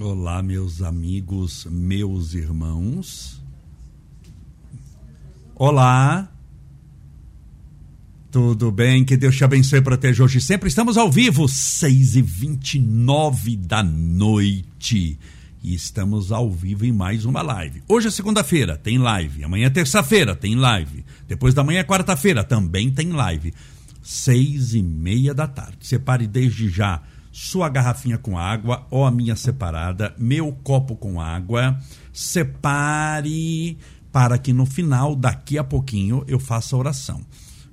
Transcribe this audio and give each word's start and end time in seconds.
Olá, 0.00 0.40
meus 0.44 0.80
amigos, 0.80 1.66
meus 1.68 2.32
irmãos. 2.32 3.42
Olá. 5.56 6.32
Tudo 8.30 8.70
bem? 8.70 9.04
Que 9.04 9.16
Deus 9.16 9.36
te 9.36 9.42
abençoe 9.42 9.80
e 9.80 9.82
proteja 9.82 10.22
hoje 10.22 10.40
sempre. 10.40 10.68
Estamos 10.68 10.96
ao 10.96 11.10
vivo, 11.10 11.48
6 11.48 12.14
e 12.14 12.22
29 12.22 13.56
da 13.56 13.82
noite. 13.82 15.18
E 15.64 15.74
estamos 15.74 16.30
ao 16.30 16.48
vivo 16.48 16.86
em 16.86 16.92
mais 16.92 17.24
uma 17.24 17.42
live. 17.42 17.82
Hoje 17.88 18.06
é 18.06 18.10
segunda-feira, 18.12 18.76
tem 18.76 18.98
live. 18.98 19.42
Amanhã 19.42 19.66
é 19.66 19.70
terça-feira, 19.70 20.36
tem 20.36 20.54
live. 20.54 21.04
Depois 21.26 21.54
da 21.54 21.64
manhã 21.64 21.80
é 21.80 21.84
quarta-feira, 21.84 22.44
também 22.44 22.88
tem 22.88 23.10
live. 23.10 23.52
Seis 24.00 24.74
e 24.74 24.82
meia 24.82 25.34
da 25.34 25.48
tarde. 25.48 25.78
Separe 25.80 26.28
desde 26.28 26.68
já 26.68 27.02
sua 27.40 27.68
garrafinha 27.68 28.18
com 28.18 28.36
água 28.36 28.84
ou 28.90 29.06
a 29.06 29.12
minha 29.12 29.36
separada, 29.36 30.12
meu 30.18 30.52
copo 30.52 30.96
com 30.96 31.20
água. 31.20 31.78
Separe 32.12 33.78
para 34.10 34.36
que 34.38 34.52
no 34.52 34.66
final, 34.66 35.14
daqui 35.14 35.56
a 35.56 35.62
pouquinho, 35.62 36.24
eu 36.26 36.40
faça 36.40 36.74
a 36.74 36.78
oração. 36.80 37.24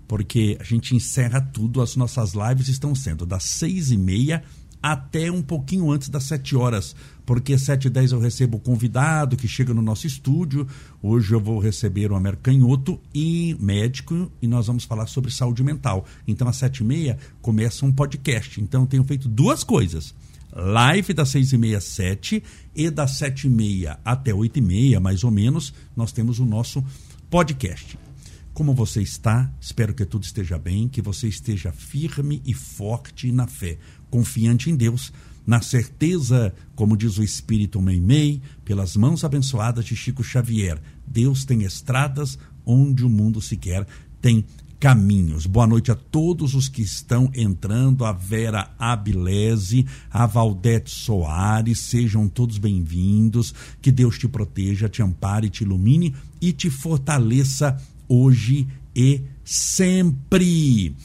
Porque 0.07 0.55
a 0.61 0.63
gente 0.63 0.95
encerra 0.95 1.41
tudo, 1.41 1.81
as 1.81 1.95
nossas 1.95 2.33
lives 2.33 2.67
estão 2.67 2.93
sendo 2.93 3.25
das 3.25 3.43
seis 3.43 3.89
e 3.89 3.97
meia 3.97 4.43
até 4.83 5.31
um 5.31 5.41
pouquinho 5.41 5.89
antes 5.89 6.09
das 6.09 6.25
sete 6.25 6.55
horas, 6.55 6.95
porque 7.25 7.55
e 7.55 7.89
dez 7.89 8.11
eu 8.11 8.19
recebo 8.19 8.57
o 8.57 8.59
convidado 8.59 9.35
que 9.35 9.47
chega 9.47 9.73
no 9.73 9.81
nosso 9.81 10.05
estúdio. 10.05 10.67
Hoje 11.01 11.33
eu 11.33 11.39
vou 11.39 11.59
receber 11.59 12.11
o 12.11 12.15
Amer 12.15 12.37
Canhoto 12.37 12.99
e 13.13 13.55
médico 13.59 14.31
e 14.41 14.47
nós 14.47 14.67
vamos 14.67 14.83
falar 14.83 15.07
sobre 15.07 15.31
saúde 15.31 15.63
mental. 15.63 16.05
Então 16.27 16.47
às 16.47 16.57
sete 16.57 16.79
e 16.79 16.83
meia 16.83 17.17
começa 17.41 17.85
um 17.85 17.91
podcast. 17.91 18.61
Então 18.61 18.81
eu 18.81 18.87
tenho 18.87 19.03
feito 19.03 19.27
duas 19.27 19.63
coisas. 19.63 20.13
Live 20.53 21.13
das 21.13 21.29
seis 21.29 21.51
e 21.51 21.57
meia, 21.57 21.81
sete 21.81 22.41
e 22.73 22.89
das 22.89 23.17
sete 23.17 23.47
e 23.47 23.49
meia 23.49 23.99
até 24.05 24.33
oito 24.33 24.59
e 24.59 24.61
meia, 24.61 24.99
mais 24.99 25.23
ou 25.23 25.31
menos, 25.31 25.73
nós 25.95 26.11
temos 26.11 26.39
o 26.39 26.45
nosso 26.45 26.83
podcast. 27.29 27.97
Como 28.53 28.73
você 28.73 29.01
está? 29.01 29.51
Espero 29.59 29.93
que 29.93 30.05
tudo 30.05 30.23
esteja 30.23 30.57
bem, 30.57 30.87
que 30.87 31.01
você 31.01 31.27
esteja 31.27 31.73
firme 31.73 32.41
e 32.45 32.53
forte 32.53 33.29
na 33.33 33.47
fé, 33.47 33.77
confiante 34.09 34.69
em 34.69 34.77
Deus, 34.77 35.11
na 35.45 35.61
certeza, 35.61 36.53
como 36.75 36.97
diz 36.97 37.17
o 37.17 37.23
Espírito 37.23 37.81
Meimei, 37.81 38.41
pelas 38.63 38.95
mãos 38.95 39.23
abençoadas 39.23 39.85
de 39.85 39.95
Chico 39.95 40.23
Xavier. 40.23 40.81
Deus 41.05 41.45
tem 41.45 41.63
estradas 41.63 42.37
onde 42.65 43.05
o 43.05 43.09
mundo 43.09 43.41
sequer 43.41 43.85
tem 44.21 44.43
caminhos. 44.79 45.45
Boa 45.45 45.67
noite 45.67 45.91
a 45.91 45.95
todos 45.95 46.53
os 46.53 46.67
que 46.67 46.81
estão 46.81 47.31
entrando, 47.33 48.05
a 48.05 48.11
Vera 48.11 48.73
Abilese, 48.77 49.85
a 50.11 50.25
Valdete 50.25 50.91
Soares, 50.91 51.79
sejam 51.79 52.27
todos 52.27 52.57
bem-vindos. 52.57 53.53
Que 53.81 53.91
Deus 53.91 54.17
te 54.17 54.27
proteja, 54.27 54.89
te 54.89 55.01
ampare, 55.01 55.49
te 55.49 55.63
ilumine 55.63 56.13
e 56.41 56.51
te 56.51 56.69
fortaleça 56.69 57.77
hoje 58.07 58.67
e 58.95 59.21
sempre. 59.43 60.95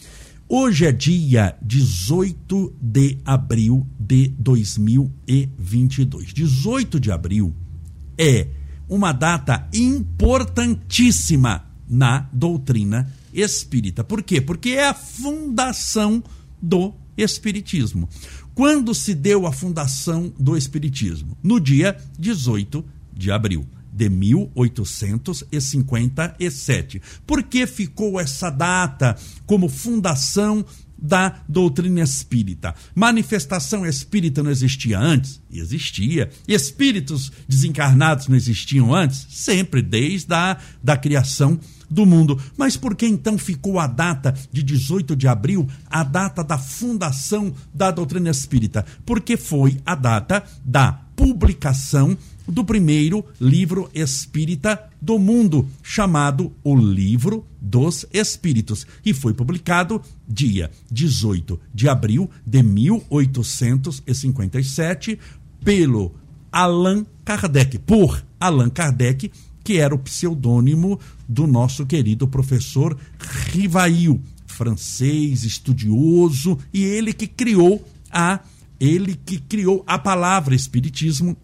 Hoje 0.52 0.84
é 0.84 0.90
dia 0.90 1.56
18 1.62 2.74
de 2.82 3.18
abril 3.24 3.86
de 3.96 4.34
2022. 4.36 6.32
18 6.34 6.98
de 6.98 7.12
abril 7.12 7.54
é 8.18 8.48
uma 8.88 9.12
data 9.12 9.68
importantíssima 9.72 11.64
na 11.88 12.28
doutrina 12.32 13.08
espírita. 13.32 14.02
Por 14.02 14.24
quê? 14.24 14.40
Porque 14.40 14.70
é 14.70 14.88
a 14.88 14.94
fundação 14.94 16.20
do 16.60 16.94
espiritismo. 17.16 18.08
Quando 18.52 18.92
se 18.92 19.14
deu 19.14 19.46
a 19.46 19.52
fundação 19.52 20.34
do 20.36 20.56
espiritismo? 20.56 21.38
No 21.40 21.60
dia 21.60 21.96
18 22.18 22.84
de 23.12 23.30
abril 23.30 23.68
de 24.00 24.08
1857. 24.08 27.02
Por 27.26 27.42
que 27.42 27.66
ficou 27.66 28.18
essa 28.18 28.48
data 28.48 29.14
como 29.44 29.68
fundação 29.68 30.64
da 31.02 31.40
doutrina 31.48 32.02
espírita. 32.02 32.74
Manifestação 32.94 33.86
espírita 33.86 34.42
não 34.42 34.50
existia 34.50 34.98
antes? 34.98 35.40
Existia. 35.50 36.28
Espíritos 36.46 37.32
desencarnados 37.48 38.28
não 38.28 38.36
existiam 38.36 38.94
antes? 38.94 39.26
Sempre, 39.30 39.80
desde 39.80 40.34
a 40.34 40.58
da 40.82 40.98
criação 40.98 41.58
do 41.88 42.04
mundo. 42.04 42.38
Mas 42.54 42.76
por 42.76 42.94
que 42.94 43.06
então 43.06 43.38
ficou 43.38 43.80
a 43.80 43.86
data 43.86 44.34
de 44.52 44.62
18 44.62 45.16
de 45.16 45.26
abril, 45.26 45.66
a 45.86 46.04
data 46.04 46.44
da 46.44 46.58
fundação 46.58 47.50
da 47.72 47.90
doutrina 47.90 48.28
espírita? 48.28 48.84
Porque 49.06 49.38
foi 49.38 49.78
a 49.86 49.94
data 49.94 50.44
da 50.62 50.92
publicação 51.16 52.14
do 52.50 52.64
primeiro 52.64 53.24
livro 53.40 53.88
espírita 53.94 54.90
do 55.00 55.16
mundo, 55.18 55.66
chamado 55.82 56.52
O 56.62 56.76
Livro 56.76 57.46
dos 57.60 58.04
Espíritos, 58.12 58.86
e 59.04 59.12
foi 59.14 59.32
publicado 59.32 60.02
dia 60.28 60.70
18 60.90 61.58
de 61.72 61.88
abril 61.88 62.28
de 62.46 62.62
1857 62.62 65.18
pelo 65.64 66.12
Allan 66.50 67.06
Kardec, 67.24 67.78
por 67.78 68.22
Allan 68.38 68.68
Kardec, 68.70 69.30
que 69.62 69.78
era 69.78 69.94
o 69.94 69.98
pseudônimo 69.98 70.98
do 71.28 71.46
nosso 71.46 71.84
querido 71.86 72.26
professor 72.26 72.98
Rivail, 73.52 74.20
francês, 74.46 75.44
estudioso, 75.44 76.58
e 76.72 76.82
ele 76.82 77.12
que 77.12 77.26
criou 77.26 77.86
a 78.10 78.40
ele 78.80 79.14
que 79.14 79.38
criou 79.38 79.84
a 79.86 79.98
palavra 79.98 80.54
espiritismo 80.54 81.36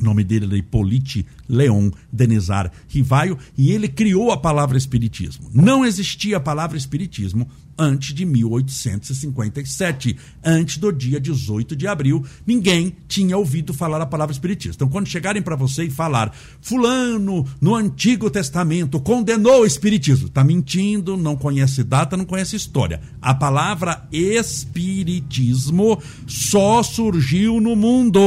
o 0.00 0.04
nome 0.04 0.24
dele 0.24 0.46
era 0.46 0.56
Hippolyte 0.56 1.26
Leon 1.48 1.90
Denizar 2.12 2.70
Rivaio, 2.88 3.38
e 3.56 3.72
ele 3.72 3.88
criou 3.88 4.30
a 4.30 4.36
palavra 4.36 4.76
espiritismo. 4.76 5.50
Não 5.52 5.84
existia 5.84 6.36
a 6.36 6.40
palavra 6.40 6.76
espiritismo 6.76 7.48
antes 7.78 8.12
de 8.12 8.24
1857, 8.24 10.16
antes 10.44 10.78
do 10.78 10.92
dia 10.92 11.20
18 11.20 11.76
de 11.76 11.86
abril, 11.86 12.24
ninguém 12.44 12.96
tinha 13.06 13.36
ouvido 13.36 13.72
falar 13.72 14.00
a 14.00 14.06
palavra 14.06 14.32
espiritismo. 14.32 14.74
Então, 14.74 14.88
quando 14.88 15.06
chegarem 15.06 15.40
para 15.40 15.54
você 15.54 15.84
e 15.84 15.90
falar, 15.90 16.34
fulano 16.60 17.46
no 17.60 17.76
Antigo 17.76 18.28
Testamento 18.28 18.98
condenou 19.00 19.60
o 19.62 19.66
espiritismo, 19.66 20.26
está 20.26 20.42
mentindo, 20.42 21.16
não 21.16 21.36
conhece 21.36 21.84
data, 21.84 22.16
não 22.16 22.24
conhece 22.24 22.56
história. 22.56 23.00
A 23.22 23.32
palavra 23.32 24.08
espiritismo 24.10 26.02
só 26.26 26.82
surgiu 26.82 27.60
no 27.60 27.76
mundo 27.76 28.18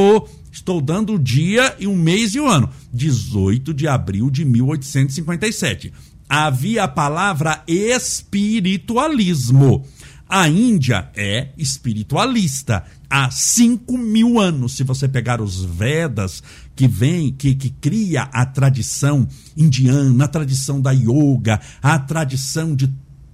Estou 0.52 0.82
dando 0.82 1.14
o 1.14 1.20
dia 1.20 1.76
e 1.80 1.88
um 1.88 1.96
mês 1.96 2.36
e 2.36 2.40
o 2.40 2.44
um 2.44 2.48
ano. 2.48 2.70
18 2.94 3.74
de 3.74 3.88
abril 3.88 4.30
de 4.30 4.46
1857. 4.46 5.92
Havia 6.28 6.84
a 6.84 6.88
palavra 6.88 7.64
espiritualismo. 7.68 9.84
A 10.30 10.48
Índia 10.48 11.10
é 11.14 11.50
espiritualista 11.58 12.86
há 13.10 13.30
5 13.30 13.98
mil 13.98 14.40
anos. 14.40 14.78
Se 14.78 14.84
você 14.84 15.06
pegar 15.06 15.42
os 15.42 15.66
Vedas, 15.66 16.42
que 16.74 16.88
vem, 16.88 17.34
que, 17.34 17.54
que 17.54 17.70
cria 17.70 18.30
a 18.32 18.46
tradição 18.46 19.28
indiana, 19.58 20.24
a 20.24 20.30
tradição 20.30 20.80
da 20.80 20.92
yoga, 20.92 21.60
a 21.82 22.00
tradição 22.00 22.74
de 22.74 22.90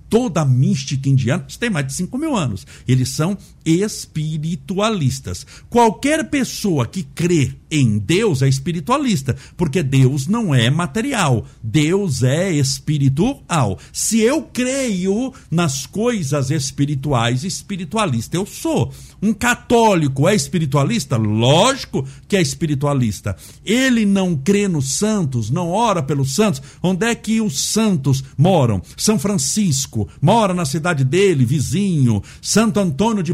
toda 0.09 0.41
a 0.41 0.45
mística 0.45 1.07
indiana, 1.07 1.45
isso 1.47 1.59
tem 1.59 1.69
mais 1.69 1.85
de 1.85 1.93
5 1.93 2.17
mil 2.17 2.35
anos. 2.35 2.65
Eles 2.87 3.09
são 3.09 3.37
espiritualistas. 3.67 5.45
Qualquer 5.69 6.29
pessoa 6.29 6.87
que 6.87 7.03
crê 7.03 7.53
em 7.69 7.99
Deus 7.99 8.41
é 8.41 8.47
espiritualista, 8.47 9.35
porque 9.57 9.83
Deus 9.83 10.25
não 10.25 10.55
é 10.55 10.69
material, 10.69 11.45
Deus 11.61 12.23
é 12.23 12.49
espiritual. 12.51 13.77
Se 13.91 14.21
eu 14.21 14.43
creio 14.43 15.33
nas 15.51 15.85
coisas 15.85 16.49
espirituais, 16.49 17.43
espiritualista 17.43 18.37
eu 18.37 18.45
sou. 18.45 18.93
Um 19.21 19.33
católico 19.33 20.29
é 20.29 20.35
espiritualista? 20.35 21.17
Lógico 21.17 22.07
que 22.27 22.37
é 22.37 22.41
espiritualista. 22.41 23.35
Ele 23.65 24.05
não 24.05 24.35
crê 24.35 24.67
nos 24.67 24.93
santos, 24.93 25.49
não 25.49 25.69
ora 25.69 26.01
pelos 26.01 26.33
santos. 26.33 26.61
Onde 26.81 27.05
é 27.05 27.15
que 27.15 27.41
os 27.41 27.59
santos 27.59 28.23
moram? 28.37 28.81
São 28.95 29.19
Francisco 29.19 30.07
mora 30.21 30.53
na 30.53 30.65
cidade 30.65 31.03
dele, 31.03 31.45
vizinho. 31.45 32.21
Santo 32.41 32.79
Antônio 32.79 33.23
de 33.23 33.33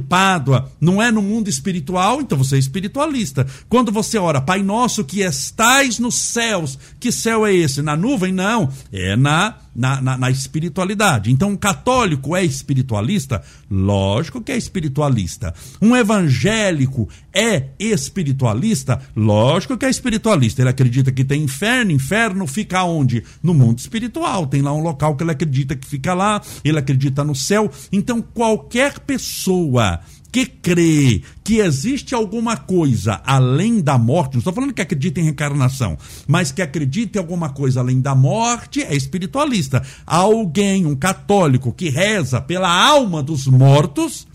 Não 0.80 1.02
é 1.02 1.12
no 1.12 1.22
mundo 1.22 1.50
espiritual, 1.50 2.22
então 2.22 2.38
você 2.38 2.56
é 2.56 2.60
espiritualista. 2.60 3.46
Quando 3.68 3.92
você 3.92 4.18
ora, 4.18 4.42
Pai 4.42 4.64
nosso 4.64 5.04
que 5.04 5.22
estais 5.22 6.00
nos 6.00 6.16
céus, 6.16 6.78
que 7.00 7.12
céu 7.12 7.46
é 7.46 7.54
esse? 7.54 7.82
Na 7.82 7.96
nuvem? 7.96 8.32
Não, 8.32 8.70
é 8.92 9.16
na 9.16 9.56
na, 9.76 10.02
na, 10.02 10.18
na, 10.18 10.32
espiritualidade. 10.32 11.32
Então, 11.32 11.50
um 11.50 11.56
católico 11.56 12.36
é 12.36 12.44
espiritualista? 12.44 13.42
Lógico 13.70 14.42
que 14.42 14.52
é 14.52 14.58
espiritualista. 14.58 15.54
Um 15.82 15.96
evangélico 15.96 17.10
é 17.34 17.70
espiritualista? 17.80 19.02
Lógico 19.16 19.78
que 19.78 19.86
é 19.86 19.90
espiritualista. 19.90 20.62
Ele 20.62 20.70
acredita 20.70 21.12
que 21.12 21.26
tem 21.26 21.44
inferno. 21.44 21.92
Inferno 21.92 22.46
fica 22.48 22.84
onde? 22.84 23.24
No 23.42 23.54
mundo 23.54 23.80
espiritual. 23.80 24.48
Tem 24.48 24.62
lá 24.62 24.74
um 24.74 24.82
local 24.82 25.16
que 25.16 25.24
ele 25.24 25.32
acredita 25.32 25.76
que 25.76 25.88
fica 25.88 26.14
lá. 26.14 26.42
Ele 26.64 26.78
acredita 26.78 27.24
no 27.24 27.36
céu. 27.36 27.72
Então, 27.92 28.22
qualquer 28.22 29.00
pessoa 29.00 30.00
que 30.34 30.48
crê 30.48 31.22
que 31.44 31.60
existe 31.60 32.16
alguma 32.16 32.58
coisa 32.58 33.22
além 33.24 33.80
da 33.80 34.00
morte, 34.00 34.34
não 34.34 34.40
estou 34.40 34.52
falando 34.52 34.74
que 34.74 34.82
acredita 34.82 35.20
em 35.20 35.26
reencarnação, 35.26 35.96
mas 36.28 36.52
que 36.52 36.60
acredita 36.60 37.20
em 37.20 37.22
alguma 37.22 37.50
coisa 37.50 37.80
além 37.82 38.02
da 38.02 38.16
morte, 38.16 38.82
é 38.82 38.96
espiritualista. 38.96 39.84
Alguém, 40.08 40.88
um 40.88 40.96
católico, 40.96 41.72
que 41.72 41.88
reza 41.88 42.42
pela 42.42 42.68
alma 42.68 43.22
dos 43.22 43.46
mortos, 43.46 44.26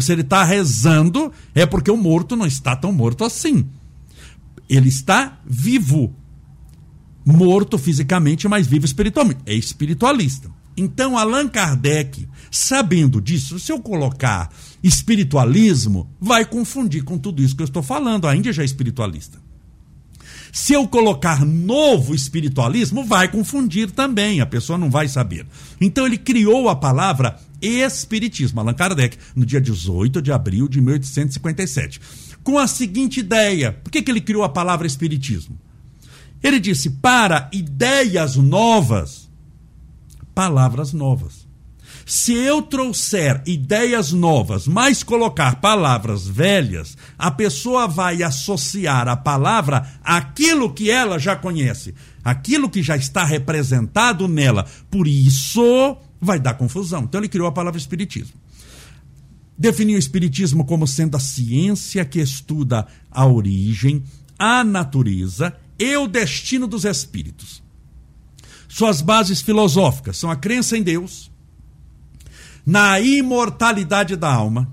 se 0.00 0.12
ele 0.12 0.20
está 0.20 0.44
rezando, 0.44 1.32
é 1.52 1.66
porque 1.66 1.90
o 1.90 1.96
morto 1.96 2.36
não 2.36 2.46
está 2.46 2.76
tão 2.76 2.92
morto 2.92 3.24
assim. 3.24 3.66
Ele 4.68 4.88
está 4.88 5.40
vivo. 5.44 6.14
Morto 7.26 7.76
fisicamente, 7.76 8.46
mas 8.46 8.68
vivo 8.68 8.86
espiritualmente. 8.86 9.40
É 9.46 9.54
espiritualista. 9.54 10.48
Então, 10.76 11.18
Allan 11.18 11.48
Kardec, 11.48 12.28
sabendo 12.50 13.20
disso, 13.20 13.58
se 13.58 13.70
eu 13.70 13.80
colocar 13.80 14.50
espiritualismo, 14.82 16.10
vai 16.20 16.44
confundir 16.44 17.04
com 17.04 17.18
tudo 17.18 17.42
isso 17.42 17.54
que 17.54 17.62
eu 17.62 17.66
estou 17.66 17.82
falando. 17.82 18.26
A 18.26 18.34
Índia 18.34 18.52
já 18.52 18.62
é 18.62 18.64
espiritualista. 18.64 19.38
Se 20.52 20.74
eu 20.74 20.86
colocar 20.86 21.46
novo 21.46 22.14
espiritualismo, 22.14 23.04
vai 23.04 23.26
confundir 23.26 23.90
também, 23.90 24.42
a 24.42 24.46
pessoa 24.46 24.78
não 24.78 24.90
vai 24.90 25.08
saber. 25.08 25.46
Então 25.80 26.06
ele 26.06 26.18
criou 26.18 26.68
a 26.68 26.76
palavra 26.76 27.38
espiritismo, 27.62 28.60
Allan 28.60 28.74
Kardec, 28.74 29.16
no 29.34 29.46
dia 29.46 29.62
18 29.62 30.20
de 30.20 30.30
abril 30.30 30.68
de 30.68 30.78
1857, 30.82 32.00
com 32.42 32.58
a 32.58 32.66
seguinte 32.66 33.20
ideia: 33.20 33.72
por 33.72 33.90
que, 33.90 34.02
que 34.02 34.10
ele 34.10 34.20
criou 34.20 34.44
a 34.44 34.48
palavra 34.50 34.86
espiritismo? 34.86 35.58
Ele 36.42 36.60
disse: 36.60 36.90
para 36.90 37.48
ideias 37.50 38.36
novas, 38.36 39.21
palavras 40.34 40.92
novas. 40.92 41.46
Se 42.04 42.32
eu 42.32 42.62
trouxer 42.62 43.42
ideias 43.46 44.12
novas, 44.12 44.66
mas 44.66 45.02
colocar 45.02 45.60
palavras 45.60 46.26
velhas, 46.26 46.96
a 47.18 47.30
pessoa 47.30 47.86
vai 47.86 48.22
associar 48.22 49.08
a 49.08 49.16
palavra 49.16 49.88
àquilo 50.02 50.72
que 50.72 50.90
ela 50.90 51.18
já 51.18 51.36
conhece, 51.36 51.94
aquilo 52.24 52.68
que 52.68 52.82
já 52.82 52.96
está 52.96 53.24
representado 53.24 54.26
nela. 54.26 54.66
Por 54.90 55.06
isso, 55.06 55.96
vai 56.20 56.40
dar 56.40 56.54
confusão. 56.54 57.02
Então, 57.02 57.20
ele 57.20 57.28
criou 57.28 57.46
a 57.46 57.52
palavra 57.52 57.78
espiritismo. 57.78 58.34
Definiu 59.56 59.96
o 59.96 59.98
espiritismo 59.98 60.64
como 60.64 60.86
sendo 60.86 61.16
a 61.16 61.20
ciência 61.20 62.04
que 62.04 62.20
estuda 62.20 62.86
a 63.10 63.26
origem, 63.26 64.02
a 64.38 64.64
natureza 64.64 65.54
e 65.78 65.96
o 65.96 66.08
destino 66.08 66.66
dos 66.66 66.84
espíritos. 66.84 67.62
Suas 68.72 69.02
bases 69.02 69.42
filosóficas 69.42 70.16
são 70.16 70.30
a 70.30 70.34
crença 70.34 70.78
em 70.78 70.82
Deus, 70.82 71.30
na 72.64 72.98
imortalidade 72.98 74.16
da 74.16 74.32
alma, 74.32 74.66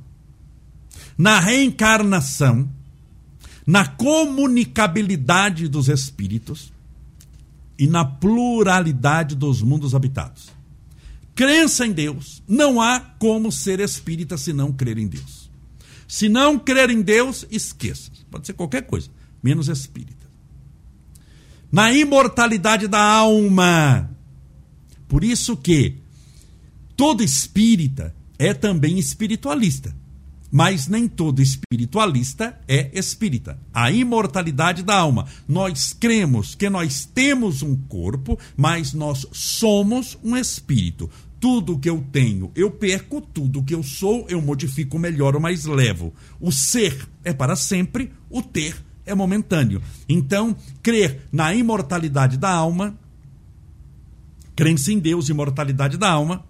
na 1.18 1.38
reencarnação, 1.38 2.72
na 3.68 3.86
comunicabilidade 3.86 5.68
dos 5.68 5.90
espíritos 5.90 6.72
e 7.78 7.88
na 7.88 8.06
pluralidade 8.06 9.36
dos 9.36 9.62
mundos 9.62 9.94
habitados. 9.94 10.48
Crença 11.36 11.86
em 11.86 11.92
Deus, 11.92 12.42
não 12.48 12.82
há 12.82 13.02
como 13.02 13.52
ser 13.52 13.82
espírita 13.82 14.38
se 14.38 14.54
não 14.54 14.72
crer 14.72 14.98
em 14.98 15.10
Deus. 15.10 15.52
Se 16.08 16.30
não 16.30 16.58
crer 16.58 16.90
em 16.90 17.02
Deus, 17.02 17.46
esqueça. 17.52 18.10
Pode 18.32 18.48
ser 18.48 18.54
qualquer 18.54 18.84
coisa, 18.84 19.10
menos 19.44 19.68
espírita. 19.68 20.19
Na 21.72 21.94
imortalidade 21.94 22.88
da 22.88 23.00
alma. 23.00 24.10
Por 25.08 25.24
isso 25.24 25.56
que 25.56 25.98
todo 26.96 27.24
espírita 27.24 28.16
é 28.40 28.54
também 28.54 28.98
espiritualista. 28.98 29.96
Mas 30.52 30.88
nem 30.88 31.08
todo 31.08 31.44
espiritualista 31.44 32.60
é 32.68 32.90
espírita. 32.98 33.60
A 33.72 33.92
imortalidade 33.92 34.82
da 34.82 34.98
alma. 34.98 35.28
Nós 35.48 35.94
cremos 35.94 36.56
que 36.56 36.70
nós 36.72 37.06
temos 37.06 37.62
um 37.62 37.76
corpo, 37.76 38.40
mas 38.58 38.92
nós 38.92 39.28
somos 39.32 40.18
um 40.24 40.36
espírito. 40.36 41.08
Tudo 41.40 41.78
que 41.78 41.90
eu 41.90 42.04
tenho, 42.12 42.52
eu 42.56 42.72
perco, 42.72 43.22
tudo 43.22 43.64
que 43.64 43.76
eu 43.76 43.84
sou, 43.84 44.26
eu 44.28 44.42
modifico, 44.42 44.98
melhoro, 44.98 45.40
mas 45.40 45.66
levo. 45.66 46.14
O 46.40 46.52
ser 46.52 47.08
é 47.24 47.32
para 47.32 47.56
sempre, 47.56 48.12
o 48.30 48.42
ter 48.42 48.76
é 49.06 49.16
momentâneo. 49.16 49.82
Então, 50.08 50.56
crer 50.82 51.28
na 51.32 51.54
imortalidade 51.54 52.38
da 52.38 52.52
alma, 52.52 52.98
crença 54.56 54.92
em 54.92 54.98
Deus, 55.00 55.30
imortalidade 55.30 55.98
da 55.98 56.10
alma, 56.10 56.44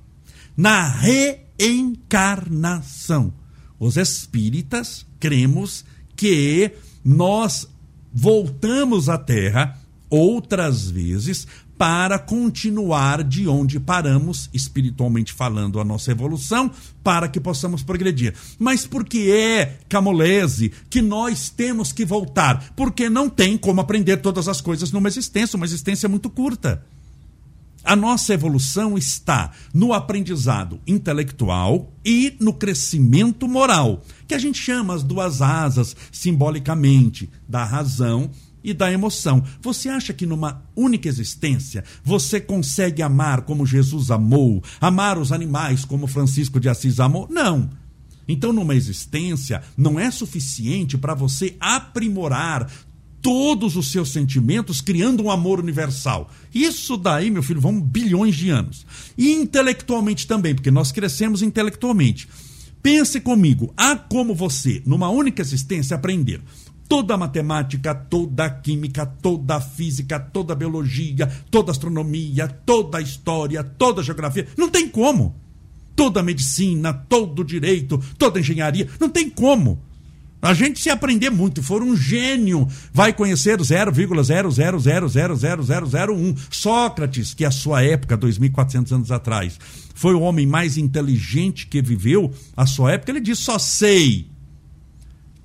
na 0.56 0.88
reencarnação. 0.88 3.34
Os 3.80 3.98
espíritas 3.98 5.06
cremos 5.20 5.84
que 6.16 6.72
nós 7.04 7.68
voltamos 8.14 9.10
à 9.10 9.18
Terra 9.18 9.78
outras 10.10 10.90
vezes 10.90 11.46
para 11.80 12.20
continuar 12.20 13.24
de 13.24 13.48
onde 13.48 13.80
paramos, 13.80 14.50
espiritualmente 14.54 15.32
falando, 15.32 15.80
a 15.80 15.86
nossa 15.86 16.12
evolução, 16.12 16.70
para 17.02 17.30
que 17.30 17.40
possamos 17.40 17.82
progredir. 17.82 18.36
Mas 18.60 18.86
por 18.86 19.06
que 19.06 19.32
é, 19.32 19.80
Camolese, 19.88 20.74
que 20.90 21.02
nós 21.02 21.50
temos 21.50 21.94
que 21.94 22.04
voltar? 22.04 22.74
Porque 22.76 23.10
não 23.10 23.30
tem 23.30 23.58
como 23.58 23.80
aprender 23.80 24.18
todas 24.18 24.50
as 24.50 24.60
coisas 24.60 24.92
numa 24.92 25.08
existência, 25.08 25.56
uma 25.56 25.66
existência 25.66 26.10
muito 26.10 26.30
curta. 26.30 26.84
A 27.82 27.96
nossa 27.96 28.34
evolução 28.34 28.98
está 28.98 29.52
no 29.74 29.94
aprendizado 29.94 30.82
intelectual 30.86 31.94
e 32.04 32.36
no 32.42 32.54
crescimento 32.54 33.48
moral, 33.48 34.04
que 34.28 34.36
a 34.36 34.38
gente 34.38 34.60
chama 34.60 34.94
as 34.94 35.02
duas 35.02 35.42
asas, 35.42 35.96
simbolicamente, 36.12 37.30
da 37.48 37.64
razão 37.64 38.30
e 38.64 38.74
da 38.74 38.92
emoção. 38.92 39.44
Você 39.62 39.90
acha 39.90 40.14
que 40.14 40.26
numa 40.26 40.64
única 40.76 41.08
existência 41.08 41.84
você 42.04 42.40
consegue 42.40 43.02
amar 43.02 43.42
como 43.42 43.66
Jesus 43.66 44.12
amou, 44.12 44.64
amar 44.80 45.18
os 45.18 45.32
animais 45.32 45.86
como 45.86 46.08
Francisco 46.08 46.60
de 46.60 46.70
Assis 46.70 47.00
amou? 47.00 47.28
Não. 47.30 47.70
Então, 48.28 48.54
numa 48.54 48.76
existência, 48.76 49.64
não 49.76 50.00
é 50.00 50.12
suficiente 50.12 50.98
para 50.98 51.16
você 51.16 51.56
aprimorar 51.60 52.70
todos 53.22 53.76
os 53.76 53.92
seus 53.92 54.12
sentimentos, 54.12 54.82
criando 54.82 55.24
um 55.24 55.32
amor 55.32 55.60
universal. 55.60 56.30
Isso 56.54 56.96
daí, 56.96 57.30
meu 57.32 57.44
filho, 57.44 57.60
vão 57.60 57.82
bilhões 57.82 58.36
de 58.36 58.50
anos. 58.50 58.86
E 59.18 59.32
intelectualmente 59.32 60.28
também, 60.28 60.54
porque 60.54 60.72
nós 60.72 60.92
crescemos 60.92 61.42
intelectualmente. 61.42 62.30
Pense 62.82 63.20
comigo, 63.20 63.74
há 63.76 63.96
como 63.96 64.34
você, 64.34 64.82
numa 64.86 65.10
única 65.10 65.42
existência, 65.42 65.96
aprender 65.96 66.42
toda 66.90 67.14
a 67.14 67.18
matemática, 67.18 67.94
toda 67.94 68.46
a 68.46 68.50
química, 68.50 69.06
toda 69.06 69.58
a 69.58 69.62
física, 69.62 70.20
toda 70.20 70.54
a 70.54 70.56
biologia, 70.56 71.28
toda 71.52 71.70
a 71.70 71.74
astronomia, 71.74 72.48
toda 72.48 72.98
a 72.98 73.02
história, 73.02 73.64
toda 73.64 74.02
a 74.02 74.04
geografia. 74.04 74.48
Não 74.58 74.70
tem 74.70 74.90
como. 74.90 75.36
Toda 75.96 76.22
a 76.22 76.24
medicina, 76.24 76.92
todo 76.92 77.44
o 77.44 77.46
direito, 77.46 78.04
toda 78.18 78.40
a 78.40 78.42
engenharia. 78.42 78.90
Não 79.00 79.08
tem 79.08 79.30
como. 79.30 79.80
A 80.42 80.52
gente 80.54 80.80
se 80.80 80.90
aprender 80.90 81.30
muito, 81.30 81.62
for 81.62 81.84
um 81.84 81.94
gênio, 81.96 82.68
vai 82.94 83.14
conhecer 83.14 83.60
0,00000001. 83.60 86.38
Sócrates, 86.50 87.34
que 87.34 87.44
é 87.44 87.48
a 87.48 87.52
sua 87.52 87.84
época, 87.84 88.18
2.400 88.18 88.94
anos 88.94 89.12
atrás, 89.12 89.60
foi 89.94 90.14
o 90.14 90.22
homem 90.22 90.48
mais 90.48 90.78
inteligente 90.78 91.68
que 91.68 91.82
viveu 91.82 92.32
a 92.56 92.66
sua 92.66 92.94
época. 92.94 93.12
Ele 93.12 93.20
disse: 93.20 93.42
só 93.44 93.60
sei 93.60 94.30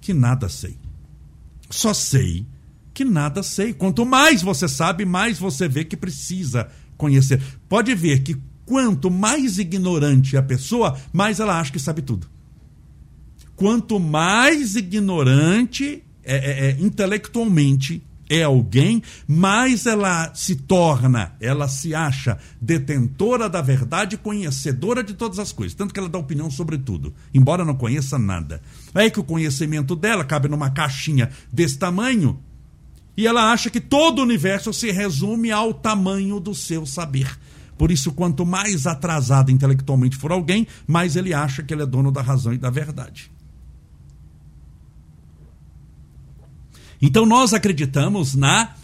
que 0.00 0.14
nada 0.14 0.48
sei. 0.48 0.83
Só 1.74 1.94
sei 1.94 2.46
que 2.92 3.04
nada 3.04 3.42
sei. 3.42 3.72
Quanto 3.72 4.06
mais 4.06 4.42
você 4.42 4.68
sabe, 4.68 5.04
mais 5.04 5.38
você 5.38 5.68
vê 5.68 5.84
que 5.84 5.96
precisa 5.96 6.68
conhecer. 6.96 7.42
Pode 7.68 7.94
ver 7.94 8.22
que 8.22 8.36
quanto 8.64 9.10
mais 9.10 9.58
ignorante 9.58 10.36
a 10.36 10.42
pessoa, 10.42 10.96
mais 11.12 11.40
ela 11.40 11.58
acha 11.58 11.72
que 11.72 11.78
sabe 11.78 12.02
tudo 12.02 12.34
quanto 13.56 14.00
mais 14.00 14.74
ignorante 14.74 16.02
é, 16.22 16.36
é, 16.36 16.70
é, 16.70 16.76
intelectualmente 16.80 18.02
é 18.28 18.42
alguém, 18.42 19.02
mais 19.28 19.84
ela 19.84 20.34
se 20.34 20.56
torna, 20.56 21.34
ela 21.38 21.68
se 21.68 21.94
acha 21.94 22.38
detentora 22.58 23.50
da 23.50 23.60
verdade, 23.60 24.16
conhecedora 24.16 25.04
de 25.04 25.12
todas 25.12 25.38
as 25.38 25.52
coisas, 25.52 25.74
tanto 25.74 25.92
que 25.92 26.00
ela 26.00 26.08
dá 26.08 26.18
opinião 26.18 26.50
sobre 26.50 26.78
tudo, 26.78 27.14
embora 27.34 27.66
não 27.66 27.74
conheça 27.74 28.18
nada. 28.18 28.62
É 28.94 29.10
que 29.10 29.18
o 29.18 29.24
conhecimento 29.24 29.96
dela 29.96 30.24
cabe 30.24 30.48
numa 30.48 30.70
caixinha 30.70 31.30
desse 31.52 31.76
tamanho 31.78 32.40
e 33.16 33.26
ela 33.26 33.52
acha 33.52 33.70
que 33.70 33.80
todo 33.80 34.18
o 34.18 34.22
universo 34.22 34.72
se 34.72 34.90
resume 34.90 35.50
ao 35.52 35.72
tamanho 35.72 36.40
do 36.40 36.54
seu 36.54 36.84
saber. 36.84 37.38
Por 37.78 37.90
isso, 37.90 38.12
quanto 38.12 38.44
mais 38.46 38.86
atrasado 38.86 39.50
intelectualmente 39.50 40.16
for 40.16 40.32
alguém, 40.32 40.66
mais 40.86 41.16
ele 41.16 41.34
acha 41.34 41.62
que 41.62 41.72
ele 41.72 41.82
é 41.82 41.86
dono 41.86 42.10
da 42.10 42.22
razão 42.22 42.52
e 42.52 42.58
da 42.58 42.70
verdade. 42.70 43.30
Então 47.00 47.26
nós 47.26 47.52
acreditamos 47.52 48.34
na 48.34 48.74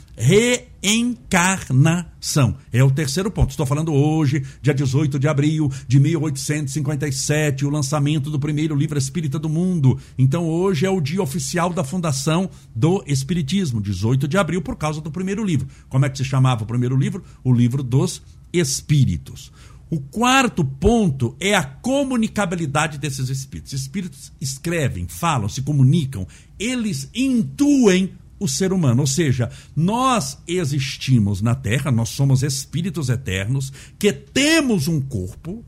reencarnação. 0.83 2.57
É 2.73 2.83
o 2.83 2.91
terceiro 2.91 3.31
ponto. 3.31 3.51
Estou 3.51 3.67
falando 3.67 3.93
hoje, 3.93 4.45
dia 4.63 4.75
18 4.75 5.19
de 5.19 5.29
abril 5.29 5.71
de 5.87 6.01
1857, 6.01 7.65
o 7.65 7.71
lançamento 7.71 8.31
do 8.31 8.39
primeiro 8.39 8.75
livro 8.75 8.99
espírita 8.99 9.39
do 9.39 9.49
mundo. 9.49 9.99
Então 10.19 10.47
hoje 10.47 10.87
é 10.87 10.91
o 10.91 11.01
dia 11.01 11.23
oficial 11.23 11.71
da 11.71 11.85
fundação 11.85 12.51
do 12.75 13.03
Espiritismo, 13.07 13.81
18 13.81 14.27
de 14.27 14.39
abril, 14.39 14.63
por 14.63 14.77
causa 14.77 15.01
do 15.01 15.11
primeiro 15.11 15.45
livro. 15.45 15.69
Como 15.89 16.05
é 16.05 16.11
que 16.11 16.19
se 16.19 16.25
chamava 16.25 16.65
o 16.65 16.67
primeiro 16.67 16.97
livro? 16.97 17.23
O 17.45 17.53
livro 17.53 17.83
dos 17.83 18.23
Espíritos. 18.53 19.53
O 19.91 19.99
quarto 19.99 20.65
ponto 20.65 21.35
é 21.41 21.53
a 21.57 21.65
comunicabilidade 21.65 22.97
desses 22.97 23.29
espíritos. 23.29 23.73
Espíritos 23.73 24.33
escrevem, 24.41 25.09
falam, 25.09 25.49
se 25.49 25.63
comunicam, 25.63 26.29
eles 26.61 27.11
intuem 27.13 28.13
o 28.40 28.49
ser 28.49 28.73
humano. 28.73 29.02
Ou 29.02 29.06
seja, 29.06 29.50
nós 29.76 30.38
existimos 30.49 31.42
na 31.42 31.54
Terra, 31.54 31.92
nós 31.92 32.09
somos 32.09 32.42
espíritos 32.42 33.11
eternos 33.11 33.70
que 33.99 34.12
temos 34.12 34.88
um 34.88 35.00
corpo, 35.00 35.62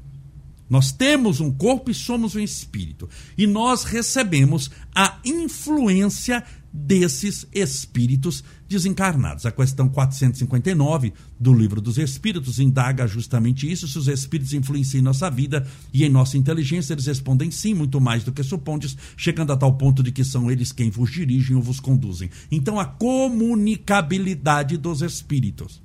nós 0.69 0.91
temos 0.91 1.39
um 1.39 1.53
corpo 1.53 1.91
e 1.91 1.95
somos 1.95 2.35
um 2.35 2.41
espírito. 2.41 3.09
E 3.37 3.47
nós 3.47 3.85
recebemos 3.85 4.71
a 4.95 5.19
influência 5.23 6.43
desses 6.73 7.47
espíritos 7.53 8.43
desencarnados. 8.69 9.45
A 9.45 9.53
questão 9.53 9.89
459 9.89 11.13
do 11.39 11.53
Livro 11.53 11.81
dos 11.81 11.99
Espíritos 11.99 12.59
indaga 12.59 13.07
justamente 13.07 13.71
isso: 13.71 13.87
se 13.87 13.99
os 13.99 14.09
espíritos 14.09 14.55
influenciam 14.55 15.01
em 15.01 15.05
nossa 15.05 15.31
vida 15.31 15.67
e 15.93 16.05
em 16.05 16.09
nossa 16.09 16.39
inteligência, 16.39 16.95
eles 16.95 17.07
respondem 17.07 17.51
sim, 17.51 17.75
muito 17.75 18.01
mais 18.01 18.25
do 18.25 18.33
que 18.33 18.43
supondes, 18.43 18.97
chegando 19.17 19.53
a 19.53 19.57
tal 19.57 19.75
ponto 19.75 20.03
de 20.03 20.11
que 20.11 20.25
são 20.25 20.51
eles 20.51 20.73
quem 20.73 20.91
vos 20.91 21.11
dirigem 21.11 21.55
ou 21.57 21.63
vos 21.63 21.79
conduzem. 21.81 22.31
Então, 22.51 22.81
a 22.81 22.85
comunicabilidade 22.85 24.77
dos 24.77 25.03
espíritos 25.03 25.83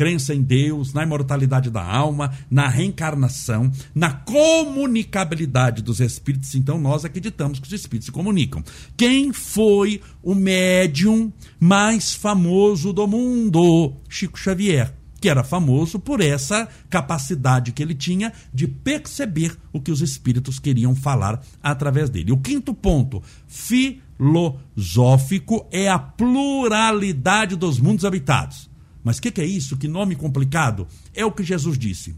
crença 0.00 0.34
em 0.34 0.40
Deus, 0.40 0.94
na 0.94 1.02
imortalidade 1.02 1.68
da 1.68 1.84
alma, 1.84 2.32
na 2.50 2.66
reencarnação, 2.68 3.70
na 3.94 4.10
comunicabilidade 4.10 5.82
dos 5.82 6.00
espíritos. 6.00 6.54
Então 6.54 6.80
nós 6.80 7.04
acreditamos 7.04 7.58
que 7.58 7.66
os 7.66 7.72
espíritos 7.74 8.06
se 8.06 8.12
comunicam. 8.12 8.64
Quem 8.96 9.30
foi 9.30 10.00
o 10.22 10.34
médium 10.34 11.30
mais 11.60 12.14
famoso 12.14 12.94
do 12.94 13.06
mundo? 13.06 13.92
Chico 14.08 14.38
Xavier 14.38 14.94
que 15.20 15.28
era 15.28 15.44
famoso 15.44 15.98
por 15.98 16.22
essa 16.22 16.66
capacidade 16.88 17.72
que 17.72 17.82
ele 17.82 17.94
tinha 17.94 18.32
de 18.54 18.66
perceber 18.66 19.54
o 19.70 19.78
que 19.78 19.90
os 19.90 20.00
espíritos 20.00 20.58
queriam 20.58 20.94
falar 20.94 21.42
através 21.62 22.08
dele. 22.08 22.32
O 22.32 22.38
quinto 22.38 22.72
ponto, 22.72 23.22
filosófico, 23.46 24.08
é 25.70 25.90
a 25.90 25.98
pluralidade 25.98 27.54
dos 27.54 27.78
mundos 27.78 28.06
habitados. 28.06 28.69
Mas 29.10 29.18
o 29.18 29.22
que, 29.22 29.32
que 29.32 29.40
é 29.40 29.44
isso? 29.44 29.76
Que 29.76 29.88
nome 29.88 30.14
complicado? 30.14 30.86
É 31.12 31.24
o 31.24 31.32
que 31.32 31.42
Jesus 31.42 31.76
disse. 31.76 32.14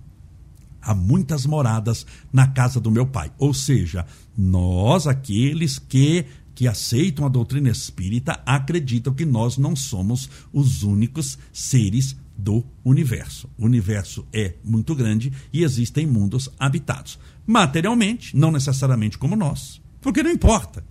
Há 0.79 0.95
muitas 0.95 1.47
moradas 1.47 2.05
na 2.31 2.47
casa 2.47 2.79
do 2.79 2.91
meu 2.91 3.07
pai. 3.07 3.33
Ou 3.39 3.55
seja, 3.55 4.05
nós, 4.37 5.07
aqueles 5.07 5.79
que 5.79 6.27
que 6.55 6.69
aceitam 6.69 7.25
a 7.25 7.31
doutrina 7.31 7.71
espírita 7.71 8.43
acreditam 8.45 9.15
que 9.15 9.25
nós 9.25 9.57
não 9.57 9.75
somos 9.75 10.29
os 10.53 10.83
únicos 10.83 11.39
seres 11.51 12.15
do 12.37 12.63
universo. 12.85 13.49
O 13.57 13.65
universo 13.65 14.27
é 14.31 14.57
muito 14.63 14.95
grande 14.95 15.33
e 15.51 15.65
existem 15.65 16.07
mundos 16.07 16.51
habitados. 16.59 17.19
Materialmente, 17.47 18.37
não 18.37 18.53
necessariamente 18.53 19.17
como 19.17 19.35
nós, 19.35 19.81
porque 19.99 20.23
não 20.23 20.31
importa. 20.31 20.85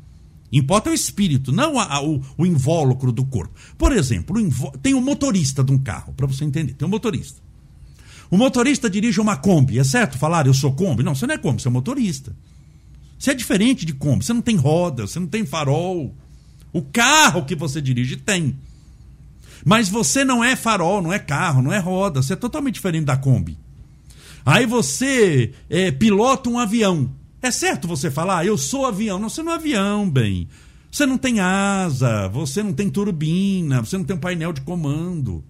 Importa 0.52 0.90
o 0.90 0.94
espírito, 0.94 1.52
não 1.52 1.80
a, 1.80 1.96
a, 1.96 2.04
o, 2.04 2.22
o, 2.38 2.46
invólucro 2.46 3.12
do 3.12 3.26
corpo. 3.26 3.54
Por 3.78 3.94
exemplo, 3.94 4.36
tem 4.82 4.94
um 4.94 5.02
motorista 5.02 5.64
de 5.64 5.72
um 5.72 5.78
carro, 5.78 6.14
para 6.14 6.28
você 6.28 6.44
entender. 6.44 6.74
Tem 6.74 6.86
um 6.86 6.92
motorista. 6.92 7.42
O 8.30 8.38
motorista 8.38 8.90
dirige 8.90 9.22
uma 9.22 9.38
Kombi, 9.38 9.80
é 9.80 9.84
certo 9.84 10.18
falar 10.18 10.48
eu 10.48 10.54
sou 10.54 10.74
Kombi? 10.74 11.04
Não, 11.04 11.16
você 11.16 11.26
não 11.26 11.36
é 11.36 11.38
Kombi, 11.38 11.62
você 11.62 11.68
é 11.68 11.72
motorista. 11.72 12.36
Você 13.18 13.32
é 13.32 13.34
diferente 13.34 13.86
de 13.86 13.94
Kombi, 13.94 14.26
você 14.26 14.34
não 14.34 14.42
tem 14.42 14.56
roda, 14.56 15.08
você 15.08 15.20
não 15.20 15.28
tem 15.28 15.46
farol. 15.46 16.14
O 16.74 16.82
carro 16.82 17.46
que 17.46 17.56
você 17.56 17.82
dirige 17.82 18.18
tem. 18.18 18.56
Mas 19.64 19.88
você 19.90 20.26
não 20.26 20.44
é 20.44 20.56
farol, 20.56 21.02
não 21.02 21.14
é 21.14 21.20
carro, 21.20 21.62
não 21.62 21.72
é 21.72 21.80
roda, 21.80 22.22
você 22.22 22.34
é 22.34 22.36
totalmente 22.38 22.76
diferente 22.76 23.06
da 23.06 23.16
Kombi. 23.16 23.58
Aí 24.46 24.66
você 24.66 25.54
é, 25.70 25.92
pilota 25.92 26.50
um 26.50 26.58
avião. 26.58 27.12
É 27.42 27.50
certo 27.50 27.88
você 27.88 28.12
falar, 28.12 28.40
ah, 28.40 28.46
eu 28.46 28.58
sou 28.58 28.86
avião. 28.86 29.18
Não, 29.18 29.30
você 29.30 29.42
não 29.42 29.52
é 29.52 29.56
avião, 29.56 30.10
bem. 30.10 30.48
Você 30.92 31.06
não 31.06 31.18
tem 31.18 31.40
asa, 31.40 32.28
você 32.28 32.62
não 32.62 32.74
tem 32.74 32.90
turbina, 32.90 33.80
você 33.80 33.98
não 33.98 34.04
tem 34.04 34.16
um 34.16 34.20
painel 34.20 34.52
de 34.54 34.62
comando. 34.62 35.44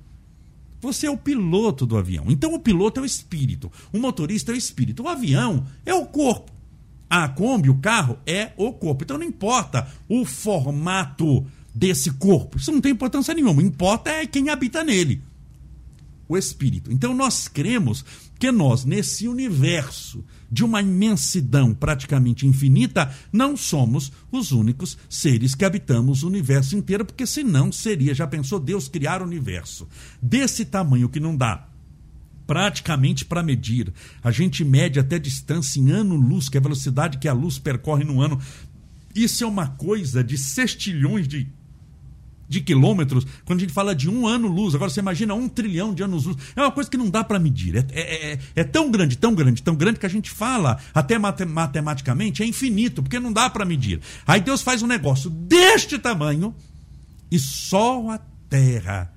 Você 0.79 1.07
é 1.07 1.11
o 1.11 1.17
piloto 1.17 1.85
do 1.85 1.97
avião. 1.97 2.25
Então 2.29 2.53
o 2.53 2.59
piloto 2.59 2.99
é 2.99 3.03
o 3.03 3.05
espírito, 3.05 3.71
o 3.91 3.99
motorista 3.99 4.51
é 4.51 4.55
o 4.55 4.57
espírito, 4.57 5.03
o 5.03 5.07
avião 5.09 5.65
é 5.85 5.93
o 5.93 6.05
corpo. 6.05 6.51
A 7.09 7.27
Kombi, 7.27 7.69
o 7.69 7.77
carro, 7.77 8.17
é 8.25 8.51
o 8.55 8.71
corpo. 8.71 9.03
Então 9.03 9.17
não 9.17 9.25
importa 9.25 9.87
o 10.07 10.23
formato 10.23 11.45
desse 11.73 12.11
corpo. 12.11 12.57
Isso 12.57 12.71
não 12.71 12.79
tem 12.79 12.93
importância 12.93 13.33
nenhuma. 13.33 13.61
Importa 13.61 14.09
é 14.09 14.25
quem 14.25 14.49
habita 14.49 14.83
nele. 14.83 15.21
O 16.29 16.37
espírito. 16.37 16.91
Então 16.91 17.13
nós 17.13 17.47
cremos 17.47 18.05
que 18.39 18.49
nós, 18.51 18.85
nesse 18.85 19.27
universo 19.27 20.23
de 20.51 20.65
uma 20.65 20.81
imensidão 20.81 21.73
praticamente 21.73 22.45
infinita, 22.45 23.13
não 23.31 23.55
somos 23.55 24.11
os 24.29 24.51
únicos 24.51 24.97
seres 25.09 25.55
que 25.55 25.63
habitamos 25.63 26.23
o 26.23 26.27
universo 26.27 26.75
inteiro, 26.75 27.05
porque 27.05 27.25
senão 27.25 27.71
seria, 27.71 28.13
já 28.13 28.27
pensou 28.27 28.59
Deus 28.59 28.89
criar 28.89 29.21
o 29.21 29.25
universo 29.25 29.87
desse 30.21 30.65
tamanho 30.65 31.07
que 31.07 31.19
não 31.19 31.37
dá 31.37 31.67
praticamente 32.45 33.23
para 33.23 33.41
medir. 33.41 33.93
A 34.21 34.29
gente 34.29 34.65
mede 34.65 34.99
até 34.99 35.17
distância 35.17 35.79
em 35.79 35.89
ano-luz, 35.91 36.49
que 36.49 36.57
é 36.57 36.59
a 36.59 36.63
velocidade 36.63 37.17
que 37.17 37.29
a 37.29 37.33
luz 37.33 37.57
percorre 37.57 38.03
no 38.03 38.19
ano. 38.19 38.37
Isso 39.15 39.45
é 39.45 39.47
uma 39.47 39.67
coisa 39.67 40.21
de 40.21 40.37
sextilhões 40.37 41.29
de 41.29 41.47
de 42.51 42.59
quilômetros, 42.59 43.25
quando 43.45 43.59
a 43.59 43.61
gente 43.61 43.71
fala 43.71 43.95
de 43.95 44.09
um 44.09 44.27
ano-luz, 44.27 44.75
agora 44.75 44.91
você 44.91 44.99
imagina 44.99 45.33
um 45.33 45.47
trilhão 45.47 45.93
de 45.93 46.03
anos-luz, 46.03 46.35
é 46.53 46.61
uma 46.61 46.71
coisa 46.71 46.89
que 46.89 46.97
não 46.97 47.09
dá 47.09 47.23
para 47.23 47.39
medir. 47.39 47.77
É, 47.77 47.85
é, 47.93 48.31
é, 48.33 48.39
é, 48.57 48.63
tão 48.65 48.91
grande, 48.91 49.17
tão 49.17 49.33
grande, 49.33 49.63
tão 49.63 49.73
grande 49.73 49.97
que 49.97 50.05
a 50.05 50.09
gente 50.09 50.29
fala, 50.29 50.77
até 50.93 51.17
matematicamente, 51.17 52.43
é 52.43 52.45
infinito, 52.45 53.01
porque 53.01 53.21
não 53.21 53.31
dá 53.31 53.49
para 53.49 53.63
medir. 53.63 54.01
Aí 54.27 54.41
Deus 54.41 54.61
faz 54.61 54.81
um 54.83 54.87
negócio 54.87 55.29
deste 55.29 55.97
tamanho 55.97 56.53
e 57.31 57.39
só 57.39 58.09
a 58.09 58.19
Terra 58.49 59.13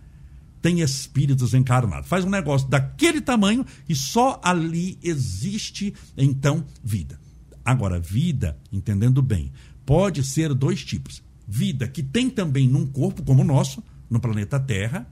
tem 0.63 0.81
espíritos 0.81 1.55
encarnados. 1.55 2.09
Faz 2.09 2.25
um 2.25 2.31
negócio 2.31 2.69
daquele 2.69 3.21
tamanho 3.21 3.67
e 3.89 3.97
só 3.97 4.41
ali 4.45 4.97
existe, 5.03 5.93
então, 6.17 6.65
vida. 6.85 7.19
Agora, 7.65 7.99
vida, 7.99 8.57
entendendo 8.71 9.21
bem, 9.21 9.51
pode 9.85 10.23
ser 10.23 10.55
dois 10.55 10.85
tipos 10.85 11.25
vida 11.47 11.89
que 11.89 12.03
tem 12.03 12.31
também 12.31 12.69
num 12.69 12.87
corpo 12.87 13.23
como 13.23 13.43
o 13.43 13.45
nosso, 13.45 13.83
no 14.09 14.21
planeta 14.21 14.59
Terra, 14.59 15.07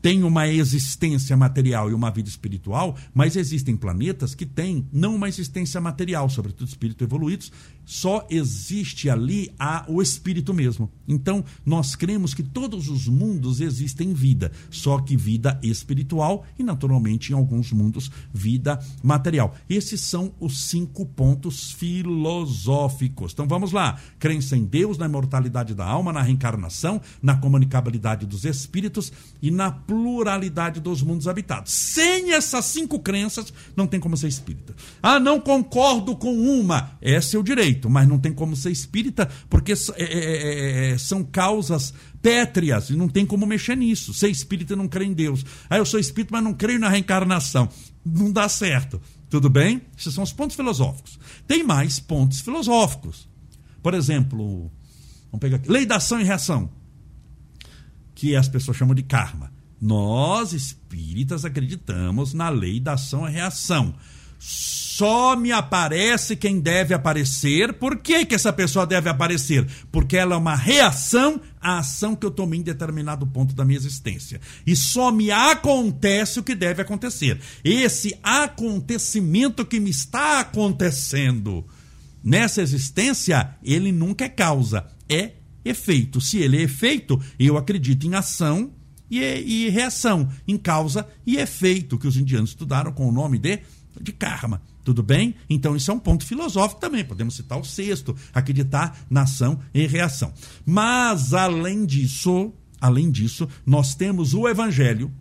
tem 0.00 0.22
uma 0.22 0.46
existência 0.46 1.36
material 1.36 1.90
e 1.90 1.94
uma 1.94 2.10
vida 2.10 2.28
espiritual, 2.28 2.96
mas 3.12 3.36
existem 3.36 3.76
planetas 3.76 4.34
que 4.34 4.46
têm 4.46 4.86
não 4.92 5.14
uma 5.14 5.28
existência 5.28 5.80
material, 5.80 6.30
sobretudo 6.30 6.68
espíritos 6.68 7.04
evoluídos, 7.04 7.52
só 7.88 8.26
existe 8.28 9.08
ali 9.08 9.50
a, 9.58 9.86
o 9.88 10.02
espírito 10.02 10.52
mesmo. 10.52 10.90
Então, 11.08 11.42
nós 11.64 11.96
cremos 11.96 12.34
que 12.34 12.42
todos 12.42 12.90
os 12.90 13.08
mundos 13.08 13.62
existem 13.62 14.12
vida, 14.12 14.52
só 14.70 14.98
que 14.98 15.16
vida 15.16 15.58
espiritual 15.62 16.44
e, 16.58 16.62
naturalmente, 16.62 17.32
em 17.32 17.34
alguns 17.34 17.72
mundos, 17.72 18.10
vida 18.30 18.78
material. 19.02 19.54
Esses 19.70 20.02
são 20.02 20.34
os 20.38 20.64
cinco 20.64 21.06
pontos 21.06 21.72
filosóficos. 21.72 23.32
Então, 23.32 23.48
vamos 23.48 23.72
lá. 23.72 23.98
Crença 24.18 24.54
em 24.54 24.66
Deus, 24.66 24.98
na 24.98 25.06
imortalidade 25.06 25.74
da 25.74 25.86
alma, 25.86 26.12
na 26.12 26.20
reencarnação, 26.20 27.00
na 27.22 27.36
comunicabilidade 27.36 28.26
dos 28.26 28.44
espíritos 28.44 29.10
e 29.40 29.50
na 29.50 29.70
pluralidade 29.70 30.78
dos 30.78 31.00
mundos 31.00 31.26
habitados. 31.26 31.72
Sem 31.72 32.32
essas 32.32 32.66
cinco 32.66 32.98
crenças, 32.98 33.50
não 33.74 33.86
tem 33.86 33.98
como 33.98 34.14
ser 34.14 34.28
espírita. 34.28 34.74
Ah, 35.02 35.18
não 35.18 35.40
concordo 35.40 36.14
com 36.14 36.36
uma. 36.36 36.98
Esse 37.00 37.34
é 37.34 37.38
o 37.38 37.42
direito, 37.42 37.77
mas 37.86 38.08
não 38.08 38.18
tem 38.18 38.32
como 38.32 38.56
ser 38.56 38.70
espírita, 38.70 39.28
porque 39.50 39.72
é, 39.72 39.76
é, 39.96 40.04
é, 40.04 40.90
é, 40.92 40.98
são 40.98 41.22
causas 41.22 41.92
pétreas 42.22 42.90
e 42.90 42.96
não 42.96 43.08
tem 43.08 43.26
como 43.26 43.46
mexer 43.46 43.76
nisso. 43.76 44.14
Ser 44.14 44.30
espírita 44.30 44.74
não 44.74 44.88
crê 44.88 45.04
em 45.04 45.12
Deus. 45.12 45.44
Ah, 45.68 45.76
eu 45.76 45.84
sou 45.84 46.00
espírita, 46.00 46.32
mas 46.32 46.42
não 46.42 46.54
creio 46.54 46.80
na 46.80 46.88
reencarnação. 46.88 47.68
Não 48.04 48.32
dá 48.32 48.48
certo. 48.48 49.00
Tudo 49.28 49.50
bem? 49.50 49.82
Esses 49.96 50.14
são 50.14 50.24
os 50.24 50.32
pontos 50.32 50.56
filosóficos. 50.56 51.18
Tem 51.46 51.62
mais 51.62 52.00
pontos 52.00 52.40
filosóficos. 52.40 53.28
Por 53.82 53.94
exemplo, 53.94 54.70
vamos 55.30 55.40
pegar 55.40 55.56
aqui, 55.56 55.70
lei 55.70 55.84
da 55.84 55.96
ação 55.96 56.20
e 56.20 56.24
reação, 56.24 56.70
que 58.14 58.34
as 58.34 58.48
pessoas 58.48 58.76
chamam 58.76 58.94
de 58.94 59.02
karma. 59.02 59.52
Nós, 59.80 60.52
espíritas, 60.52 61.44
acreditamos 61.44 62.34
na 62.34 62.48
lei 62.48 62.80
da 62.80 62.94
ação 62.94 63.28
e 63.28 63.32
reação. 63.32 63.94
Só 64.38 65.36
me 65.36 65.52
aparece 65.52 66.36
quem 66.36 66.60
deve 66.60 66.94
aparecer. 66.94 67.72
Por 67.74 67.98
que, 67.98 68.26
que 68.26 68.34
essa 68.34 68.52
pessoa 68.52 68.86
deve 68.86 69.08
aparecer? 69.08 69.66
Porque 69.92 70.16
ela 70.16 70.34
é 70.34 70.38
uma 70.38 70.54
reação 70.54 71.40
a 71.60 71.78
ação 71.78 72.14
que 72.14 72.24
eu 72.24 72.30
tomei 72.30 72.60
em 72.60 72.62
determinado 72.62 73.26
ponto 73.26 73.54
da 73.54 73.64
minha 73.64 73.76
existência. 73.76 74.40
E 74.66 74.74
só 74.76 75.10
me 75.10 75.30
acontece 75.30 76.38
o 76.38 76.42
que 76.42 76.54
deve 76.54 76.82
acontecer. 76.82 77.40
Esse 77.64 78.16
acontecimento 78.22 79.66
que 79.66 79.80
me 79.80 79.90
está 79.90 80.40
acontecendo 80.40 81.64
nessa 82.22 82.62
existência, 82.62 83.56
ele 83.62 83.92
nunca 83.92 84.24
é 84.24 84.28
causa, 84.28 84.86
é 85.08 85.32
efeito. 85.64 86.20
Se 86.20 86.38
ele 86.38 86.58
é 86.58 86.62
efeito, 86.62 87.20
eu 87.38 87.56
acredito 87.56 88.06
em 88.06 88.14
ação 88.14 88.72
e, 89.10 89.20
e 89.20 89.68
reação, 89.70 90.28
em 90.46 90.56
causa 90.56 91.06
e 91.26 91.36
efeito, 91.36 91.98
que 91.98 92.06
os 92.06 92.16
indianos 92.16 92.50
estudaram 92.50 92.92
com 92.92 93.08
o 93.08 93.12
nome 93.12 93.38
de, 93.38 93.60
de 94.00 94.12
karma. 94.12 94.62
Tudo 94.84 95.02
bem? 95.02 95.34
Então 95.50 95.76
isso 95.76 95.90
é 95.90 95.94
um 95.94 95.98
ponto 95.98 96.24
filosófico 96.24 96.80
também. 96.80 97.04
Podemos 97.04 97.34
citar 97.34 97.58
o 97.58 97.64
sexto, 97.64 98.16
acreditar 98.32 98.98
na 99.10 99.22
ação 99.22 99.60
e 99.74 99.86
reação. 99.86 100.32
Mas, 100.64 101.34
além 101.34 101.84
disso, 101.84 102.52
além 102.80 103.10
disso, 103.10 103.48
nós 103.66 103.94
temos 103.94 104.34
o 104.34 104.48
Evangelho 104.48 105.12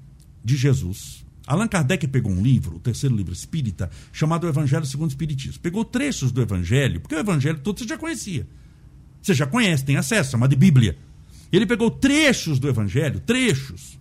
de 0.43 0.55
Jesus. 0.55 1.25
Allan 1.45 1.67
Kardec 1.67 2.05
pegou 2.07 2.31
um 2.31 2.41
livro, 2.41 2.75
o 2.75 2.79
terceiro 2.79 3.15
livro 3.15 3.31
espírita, 3.31 3.89
chamado 4.11 4.47
Evangelho 4.47 4.85
segundo 4.85 5.09
o 5.09 5.13
Espiritismo. 5.13 5.61
Pegou 5.61 5.85
trechos 5.85 6.31
do 6.31 6.41
Evangelho, 6.41 6.99
porque 6.99 7.15
o 7.15 7.19
Evangelho 7.19 7.59
todo 7.59 7.79
você 7.79 7.87
já 7.87 7.97
conhecia. 7.97 8.45
Você 9.21 9.33
já 9.33 9.45
conhece, 9.45 9.85
tem 9.85 9.95
acesso, 9.95 10.31
chama 10.31 10.47
de 10.47 10.55
Bíblia. 10.55 10.97
Ele 11.51 11.65
pegou 11.65 11.89
trechos 11.89 12.59
do 12.59 12.67
Evangelho, 12.67 13.21
trechos, 13.21 13.96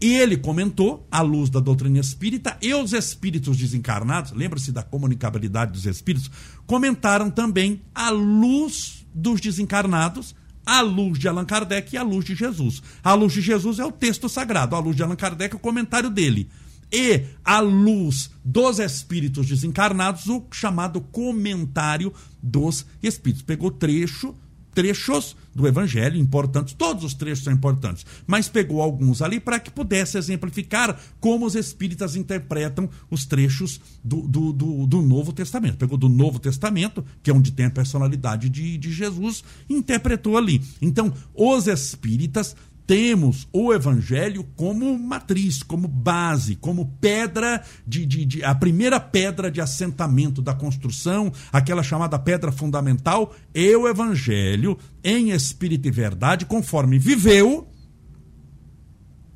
ele 0.00 0.36
comentou, 0.36 1.06
à 1.10 1.20
luz 1.20 1.48
da 1.48 1.60
doutrina 1.60 1.98
espírita, 1.98 2.56
e 2.60 2.74
os 2.74 2.92
espíritos 2.92 3.56
desencarnados, 3.56 4.32
lembra-se 4.32 4.72
da 4.72 4.82
comunicabilidade 4.82 5.72
dos 5.72 5.86
espíritos, 5.86 6.30
comentaram 6.66 7.30
também 7.30 7.82
à 7.94 8.10
luz 8.10 9.06
dos 9.14 9.40
desencarnados, 9.40 10.34
à 10.66 10.80
luz 10.80 11.18
de 11.18 11.28
Allan 11.28 11.44
Kardec 11.44 11.94
e 11.94 11.98
à 11.98 12.02
luz 12.02 12.24
de 12.24 12.34
Jesus. 12.34 12.82
A 13.02 13.14
luz 13.14 13.32
de 13.32 13.40
Jesus 13.40 13.78
é 13.78 13.84
o 13.84 13.92
texto 13.92 14.28
sagrado, 14.28 14.74
à 14.74 14.78
luz 14.78 14.96
de 14.96 15.02
Allan 15.02 15.16
Kardec 15.16 15.54
é 15.54 15.56
o 15.56 15.60
comentário 15.60 16.10
dele. 16.10 16.48
E 16.92 17.24
à 17.44 17.60
luz 17.60 18.30
dos 18.44 18.78
espíritos 18.78 19.46
desencarnados, 19.46 20.28
o 20.28 20.46
chamado 20.52 21.00
comentário 21.00 22.12
dos 22.42 22.86
espíritos. 23.02 23.42
Pegou 23.42 23.70
trecho 23.70 24.34
trechos 24.74 25.36
do 25.54 25.66
Evangelho 25.68 26.18
importantes, 26.18 26.74
todos 26.74 27.04
os 27.04 27.14
trechos 27.14 27.44
são 27.44 27.52
importantes, 27.52 28.04
mas 28.26 28.48
pegou 28.48 28.82
alguns 28.82 29.22
ali 29.22 29.38
para 29.38 29.60
que 29.60 29.70
pudesse 29.70 30.18
exemplificar 30.18 31.00
como 31.20 31.46
os 31.46 31.54
espíritas 31.54 32.16
interpretam 32.16 32.90
os 33.08 33.24
trechos 33.24 33.80
do, 34.02 34.22
do, 34.22 34.52
do, 34.52 34.86
do, 34.86 35.02
Novo 35.02 35.32
Testamento. 35.32 35.76
Pegou 35.76 35.96
do 35.96 36.08
Novo 36.08 36.38
Testamento, 36.38 37.04
que 37.22 37.30
é 37.30 37.34
onde 37.34 37.52
tem 37.52 37.66
a 37.66 37.70
personalidade 37.70 38.48
de, 38.48 38.76
de 38.76 38.92
Jesus, 38.92 39.44
e 39.68 39.74
interpretou 39.74 40.36
ali. 40.36 40.60
Então, 40.82 41.12
os 41.34 41.68
espíritas 41.68 42.56
temos 42.86 43.48
o 43.52 43.72
evangelho 43.72 44.44
como 44.56 44.98
matriz, 44.98 45.62
como 45.62 45.88
base, 45.88 46.56
como 46.56 46.86
pedra 47.00 47.64
de, 47.86 48.04
de, 48.04 48.24
de, 48.24 48.44
a 48.44 48.54
primeira 48.54 49.00
pedra 49.00 49.50
de 49.50 49.60
assentamento 49.60 50.42
da 50.42 50.54
construção, 50.54 51.32
aquela 51.52 51.82
chamada 51.82 52.18
pedra 52.18 52.52
fundamental, 52.52 53.34
é 53.54 53.76
o 53.76 53.88
evangelho 53.88 54.78
em 55.02 55.30
espírito 55.30 55.88
e 55.88 55.90
verdade, 55.90 56.44
conforme 56.44 56.98
viveu 56.98 57.66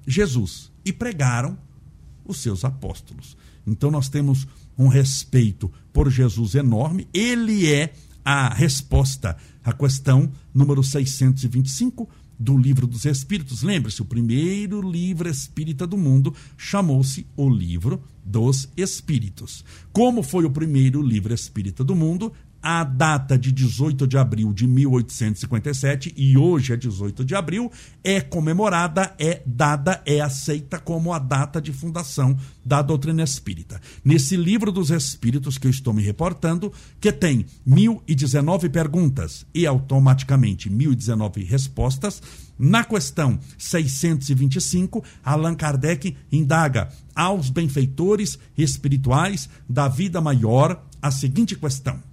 Jesus 0.07 0.71
e 0.85 0.93
pregaram 0.93 1.59
os 2.25 2.39
seus 2.41 2.65
apóstolos. 2.65 3.37
Então 3.67 3.91
nós 3.91 4.09
temos 4.09 4.47
um 4.77 4.89
respeito 4.89 5.71
por 5.93 6.11
Jesus 6.11 6.55
enorme, 6.55 7.09
ele 7.13 7.71
é 7.71 7.93
a 8.25 8.53
resposta 8.53 9.37
à 9.65 9.73
questão 9.73 10.31
número 10.53 10.83
625 10.83 12.09
do 12.39 12.57
Livro 12.57 12.87
dos 12.87 13.05
Espíritos. 13.05 13.63
Lembre-se, 13.63 14.01
o 14.01 14.05
primeiro 14.05 14.81
livro 14.81 15.29
espírita 15.29 15.87
do 15.87 15.97
mundo 15.97 16.35
chamou-se 16.57 17.27
O 17.37 17.49
Livro 17.49 18.03
dos 18.25 18.69
Espíritos. 18.77 19.65
Como 19.93 20.23
foi 20.23 20.45
o 20.45 20.51
primeiro 20.51 21.03
livro 21.03 21.35
espírita 21.35 21.83
do 21.83 21.95
mundo, 21.95 22.33
a 22.71 22.85
data 22.85 23.39
de 23.39 23.51
18 23.51 24.07
de 24.07 24.19
abril 24.19 24.53
de 24.53 24.67
1857, 24.67 26.13
e 26.15 26.37
hoje 26.37 26.75
é 26.75 26.77
18 26.77 27.25
de 27.25 27.35
abril, 27.35 27.73
é 28.05 28.21
comemorada, 28.21 29.15
é 29.19 29.41
dada, 29.47 30.03
é 30.05 30.21
aceita 30.21 30.79
como 30.79 31.15
a 31.15 31.19
data 31.19 31.63
de 31.63 31.73
fundação 31.73 32.37
da 32.63 32.83
doutrina 32.83 33.23
espírita. 33.23 33.81
Nesse 34.05 34.37
livro 34.37 34.71
dos 34.71 34.91
Espíritos 34.91 35.57
que 35.57 35.67
eu 35.67 35.71
estou 35.71 35.95
me 35.95 36.03
reportando, 36.03 36.71
que 37.01 37.11
tem 37.11 37.47
1019 37.65 38.69
perguntas 38.69 39.47
e 39.55 39.67
automaticamente 39.67 40.69
1019 40.69 41.45
respostas, 41.45 42.21
na 42.59 42.85
questão 42.85 43.39
625, 43.57 45.03
Allan 45.25 45.55
Kardec 45.55 46.15
indaga 46.31 46.91
aos 47.15 47.49
benfeitores 47.49 48.39
espirituais 48.59 49.49
da 49.67 49.89
vida 49.89 50.21
maior 50.21 50.85
a 51.01 51.11
seguinte 51.11 51.57
questão 51.57 52.07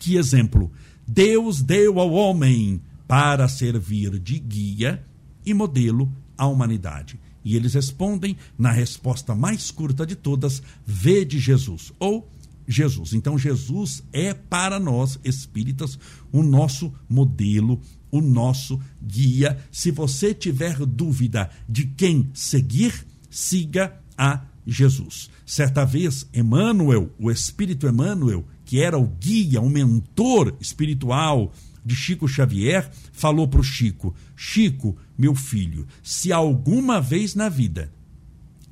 que 0.00 0.16
exemplo 0.16 0.72
Deus 1.06 1.62
deu 1.62 2.00
ao 2.00 2.10
homem 2.12 2.80
para 3.06 3.46
servir 3.48 4.18
de 4.18 4.38
guia 4.38 5.04
e 5.44 5.52
modelo 5.54 6.10
à 6.36 6.46
humanidade? 6.46 7.20
E 7.44 7.54
eles 7.54 7.74
respondem 7.74 8.36
na 8.58 8.70
resposta 8.70 9.34
mais 9.34 9.70
curta 9.70 10.06
de 10.06 10.16
todas: 10.16 10.62
Vede 10.84 11.38
Jesus. 11.38 11.92
Ou 11.98 12.28
Jesus. 12.66 13.12
Então, 13.12 13.38
Jesus 13.38 14.02
é 14.12 14.32
para 14.32 14.78
nós 14.78 15.18
espíritas 15.24 15.98
o 16.32 16.42
nosso 16.42 16.92
modelo, 17.08 17.80
o 18.10 18.20
nosso 18.20 18.80
guia. 19.02 19.58
Se 19.70 19.90
você 19.90 20.32
tiver 20.32 20.78
dúvida 20.86 21.50
de 21.68 21.86
quem 21.86 22.30
seguir, 22.32 23.06
siga 23.28 24.00
a 24.16 24.44
Jesus. 24.66 25.28
Certa 25.44 25.84
vez, 25.84 26.28
Emmanuel, 26.32 27.10
o 27.18 27.30
Espírito 27.30 27.88
Emmanuel, 27.88 28.46
que 28.70 28.80
era 28.80 28.96
o 28.96 29.04
guia, 29.04 29.60
o 29.60 29.68
mentor 29.68 30.56
espiritual 30.60 31.52
de 31.84 31.96
Chico 31.96 32.28
Xavier, 32.28 32.88
falou 33.12 33.48
para 33.48 33.58
o 33.58 33.64
Chico: 33.64 34.14
Chico, 34.36 34.96
meu 35.18 35.34
filho, 35.34 35.88
se 36.04 36.32
alguma 36.32 37.00
vez 37.00 37.34
na 37.34 37.48
vida 37.48 37.92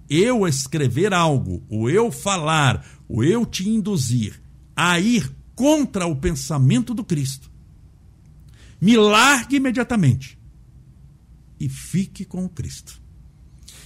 eu 0.09 0.47
escrever 0.47 1.13
algo, 1.13 1.65
ou 1.69 1.91
eu 1.91 2.13
falar, 2.13 2.87
ou 3.09 3.25
eu 3.25 3.45
te 3.45 3.69
induzir 3.69 4.41
a 4.77 5.01
ir 5.01 5.35
contra 5.57 6.07
o 6.07 6.15
pensamento 6.15 6.95
do 6.95 7.03
Cristo, 7.03 7.51
me 8.81 8.97
largue 8.97 9.57
imediatamente 9.57 10.39
e 11.59 11.69
fique 11.69 12.25
com 12.25 12.45
o 12.45 12.49
Cristo. 12.49 13.03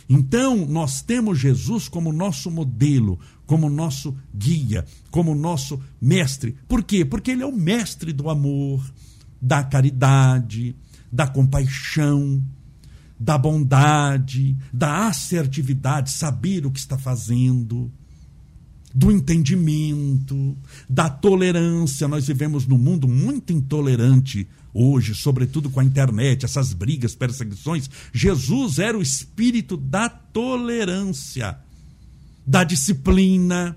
Então, 0.06 0.66
nós 0.66 1.00
temos 1.00 1.38
Jesus 1.38 1.88
como 1.88 2.12
nosso 2.12 2.50
modelo, 2.50 3.18
como 3.52 3.68
nosso 3.68 4.16
guia, 4.34 4.82
como 5.10 5.34
nosso 5.34 5.78
mestre. 6.00 6.56
Por 6.66 6.82
quê? 6.82 7.04
Porque 7.04 7.32
ele 7.32 7.42
é 7.42 7.46
o 7.46 7.54
mestre 7.54 8.10
do 8.10 8.30
amor, 8.30 8.82
da 9.42 9.62
caridade, 9.62 10.74
da 11.12 11.26
compaixão, 11.26 12.42
da 13.20 13.36
bondade, 13.36 14.56
da 14.72 15.06
assertividade, 15.08 16.12
saber 16.12 16.64
o 16.64 16.70
que 16.70 16.78
está 16.78 16.96
fazendo, 16.96 17.92
do 18.94 19.12
entendimento, 19.12 20.56
da 20.88 21.10
tolerância. 21.10 22.08
Nós 22.08 22.26
vivemos 22.26 22.66
num 22.66 22.78
mundo 22.78 23.06
muito 23.06 23.52
intolerante 23.52 24.48
hoje, 24.72 25.14
sobretudo 25.14 25.68
com 25.68 25.78
a 25.78 25.84
internet, 25.84 26.46
essas 26.46 26.72
brigas, 26.72 27.14
perseguições. 27.14 27.90
Jesus 28.14 28.78
era 28.78 28.96
o 28.96 29.02
espírito 29.02 29.76
da 29.76 30.08
tolerância 30.08 31.58
da 32.46 32.64
disciplina, 32.64 33.76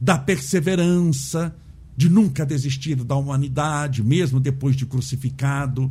da 0.00 0.18
perseverança, 0.18 1.54
de 1.96 2.08
nunca 2.08 2.46
desistir 2.46 2.94
da 2.96 3.16
humanidade, 3.16 4.02
mesmo 4.02 4.38
depois 4.38 4.76
de 4.76 4.86
crucificado, 4.86 5.90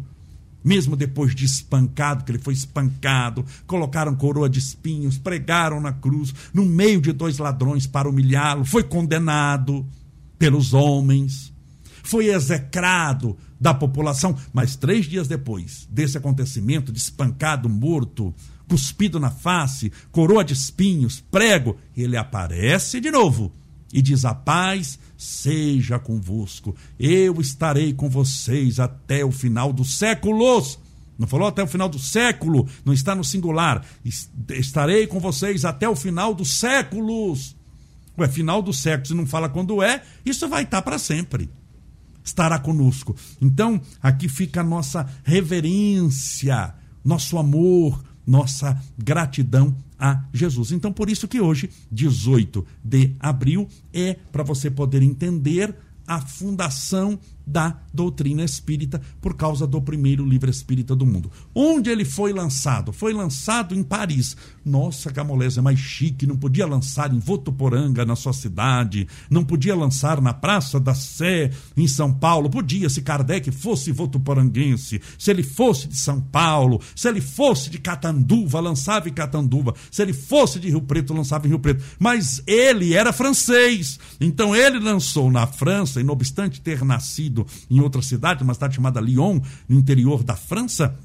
mesmo 0.64 0.96
depois 0.96 1.36
de 1.36 1.46
espancado, 1.46 2.24
que 2.24 2.32
ele 2.32 2.40
foi 2.40 2.54
espancado, 2.54 3.46
colocaram 3.66 4.16
coroa 4.16 4.50
de 4.50 4.60
espinhos, 4.60 5.18
pregaram 5.18 5.80
na 5.80 5.92
cruz, 5.92 6.34
no 6.54 6.66
meio 6.66 7.02
de 7.02 7.12
dois 7.12 7.38
ladrões 7.38 7.86
para 7.86 8.10
humilhá-lo, 8.10 8.66
foi 8.66 8.84
condenado 8.84 9.86
pelos 10.38 10.74
homens, 10.74 11.54
foi 12.04 12.28
execrado 12.28 13.38
da 13.60 13.74
população, 13.74 14.36
mas 14.54 14.76
três 14.76 15.06
dias 15.06 15.28
depois 15.28 15.88
desse 15.92 16.18
acontecimento, 16.18 16.92
de 16.92 17.00
espancado, 17.00 17.68
morto, 17.68 18.34
cuspido 18.68 19.20
na 19.20 19.30
face, 19.30 19.92
coroa 20.12 20.44
de 20.44 20.54
espinhos, 20.54 21.24
prego, 21.32 21.78
ele 21.96 22.18
aparece 22.18 23.00
de 23.00 23.10
novo 23.10 23.52
e 23.92 24.02
diz: 24.02 24.26
A 24.26 24.34
paz 24.34 25.00
seja 25.18 25.98
convosco, 25.98 26.76
eu 27.00 27.40
estarei 27.42 27.94
com 27.94 28.10
vocês 28.10 28.80
até 28.80 29.24
o 29.26 29.32
final 29.32 29.72
dos 29.74 29.98
séculos. 29.98 30.80
Não 31.18 31.28
falou 31.28 31.48
até 31.48 31.64
o 31.64 31.68
final 31.68 31.90
do 31.90 31.98
século, 31.98 32.68
não 32.86 32.94
está 32.94 33.16
no 33.16 33.24
singular. 33.24 33.84
Estarei 34.50 35.08
com 35.08 35.20
vocês 35.20 35.66
até 35.66 35.90
o 35.90 35.96
final 35.96 36.36
dos 36.36 36.60
séculos. 36.60 37.56
Ué, 38.18 38.28
final 38.28 38.62
do 38.62 38.72
século, 38.72 39.08
se 39.08 39.14
não 39.16 39.26
fala 39.26 39.50
quando 39.50 39.82
é, 39.82 40.04
isso 40.26 40.48
vai 40.48 40.64
estar 40.64 40.82
para 40.84 41.00
sempre. 41.00 41.50
estará 42.24 42.60
conosco. 42.60 43.16
Então, 43.42 43.82
aqui 44.02 44.28
fica 44.28 44.62
a 44.62 44.64
nossa 44.64 45.08
reverência, 45.24 46.74
nosso 47.04 47.38
amor, 47.38 48.04
nossa 48.28 48.80
gratidão 48.98 49.76
a 49.98 50.24
Jesus. 50.34 50.72
Então, 50.72 50.92
por 50.92 51.10
isso 51.10 51.28
que 51.28 51.40
hoje, 51.42 51.70
18 51.92 52.66
de 52.84 53.16
abril, 53.20 53.68
é 53.94 54.16
para 54.32 54.44
você 54.44 54.70
poder 54.70 55.02
entender 55.02 55.74
a 56.06 56.22
fundação 56.22 57.18
da 57.48 57.80
doutrina 57.94 58.44
espírita 58.44 59.02
por 59.22 59.36
causa 59.36 59.66
do 59.66 59.82
primeiro 59.82 60.26
livro 60.26 60.50
espírita 60.50 60.94
do 60.94 61.06
mundo. 61.06 61.32
Onde 61.56 61.90
ele 61.90 62.04
foi 62.04 62.34
lançado? 62.34 62.92
Foi 62.92 63.14
lançado 63.14 63.74
em 63.74 63.82
Paris. 63.82 64.36
Nossa, 64.66 65.12
Camolés 65.12 65.58
é 65.58 65.62
mais 65.62 65.80
chique, 65.80 66.28
não 66.28 66.36
podia 66.36 66.68
lançar 66.68 67.14
em 67.14 67.20
Votuporanga, 67.20 68.06
na 68.06 68.18
sua 68.18 68.34
cidade, 68.34 69.08
não 69.30 69.46
podia 69.46 69.76
lançar 69.76 70.22
na 70.22 70.34
Praça 70.34 70.78
da 70.78 70.94
Sé, 70.94 71.52
em 71.76 71.88
São 71.88 72.14
Paulo. 72.14 72.50
Podia, 72.50 72.90
se 72.90 73.02
Kardec 73.02 73.50
fosse 73.52 73.92
votuporanguense, 73.94 75.02
se 75.18 75.32
ele 75.32 75.44
fosse 75.44 75.88
de 75.88 75.96
São 75.96 76.20
Paulo, 76.20 76.82
se 76.96 77.08
ele 77.08 77.22
fosse 77.22 77.70
de 77.70 77.78
Catanduva, 77.78 78.60
lançava 78.60 79.08
em 79.08 79.14
Catanduva, 79.14 79.74
se 79.90 80.02
ele 80.02 80.14
fosse 80.14 80.60
de 80.60 80.70
Rio 80.70 80.82
Preto, 80.82 81.14
lançava 81.14 81.46
em 81.46 81.50
Rio 81.50 81.60
Preto. 81.60 81.84
Mas 81.98 82.44
ele 82.46 82.94
era 82.94 83.14
francês, 83.14 84.00
então 84.20 84.56
ele 84.56 84.80
lançou 84.80 85.32
na 85.32 85.48
França, 85.48 86.02
e 86.02 86.04
não 86.04 86.14
obstante 86.14 86.60
ter 86.60 86.84
nascido 86.84 87.37
em 87.70 87.80
outra 87.80 88.02
cidade, 88.02 88.44
uma 88.44 88.54
cidade 88.54 88.76
chamada 88.76 89.02
Lyon, 89.02 89.40
no 89.68 89.78
interior 89.78 90.24
da 90.24 90.36
França. 90.36 90.98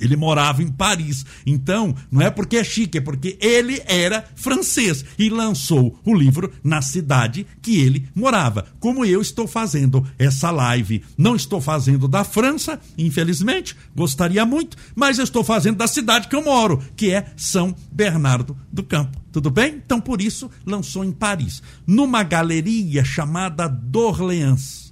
Ele 0.00 0.16
morava 0.16 0.62
em 0.62 0.68
Paris. 0.68 1.24
Então, 1.44 1.94
não 2.10 2.22
é 2.22 2.30
porque 2.30 2.56
é 2.56 2.64
chique, 2.64 2.98
é 2.98 3.00
porque 3.00 3.36
ele 3.40 3.80
era 3.86 4.24
francês 4.34 5.04
e 5.18 5.28
lançou 5.28 6.00
o 6.04 6.14
livro 6.14 6.50
na 6.64 6.80
cidade 6.80 7.46
que 7.60 7.78
ele 7.78 8.08
morava. 8.14 8.66
Como 8.80 9.04
eu 9.04 9.20
estou 9.20 9.46
fazendo 9.46 10.04
essa 10.18 10.50
live. 10.50 11.04
Não 11.18 11.36
estou 11.36 11.60
fazendo 11.60 12.08
da 12.08 12.24
França, 12.24 12.80
infelizmente, 12.96 13.76
gostaria 13.94 14.44
muito, 14.46 14.76
mas 14.94 15.18
estou 15.18 15.44
fazendo 15.44 15.76
da 15.76 15.86
cidade 15.86 16.28
que 16.28 16.34
eu 16.34 16.42
moro, 16.42 16.82
que 16.96 17.10
é 17.10 17.32
São 17.36 17.74
Bernardo 17.92 18.56
do 18.72 18.82
Campo. 18.82 19.20
Tudo 19.30 19.50
bem? 19.50 19.80
Então, 19.84 20.00
por 20.00 20.20
isso, 20.20 20.50
lançou 20.64 21.04
em 21.04 21.12
Paris, 21.12 21.62
numa 21.86 22.22
galeria 22.22 23.04
chamada 23.04 23.68
d'Orléans 23.68 24.89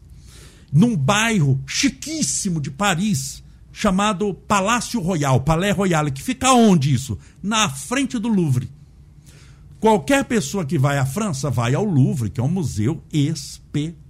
num 0.73 0.97
bairro 0.97 1.61
chiquíssimo 1.67 2.61
de 2.61 2.71
Paris, 2.71 3.43
chamado 3.73 4.35
Palácio 4.35 5.01
Royal, 5.01 5.41
Palais 5.41 5.75
Royal, 5.75 6.11
que 6.11 6.23
fica 6.23 6.53
onde 6.53 6.93
isso? 6.93 7.19
Na 7.43 7.69
frente 7.69 8.19
do 8.19 8.29
Louvre. 8.29 8.71
Qualquer 9.81 10.25
pessoa 10.25 10.65
que 10.65 10.79
vai 10.79 10.99
à 10.99 11.07
França 11.07 11.51
vai 11.51 11.75
ao 11.75 11.85
Louvre, 11.85 12.31
que 12.31 12.41
é 12.41 12.43
um 12.43 12.49
museu 12.49 13.03
espetacular, 13.13 14.08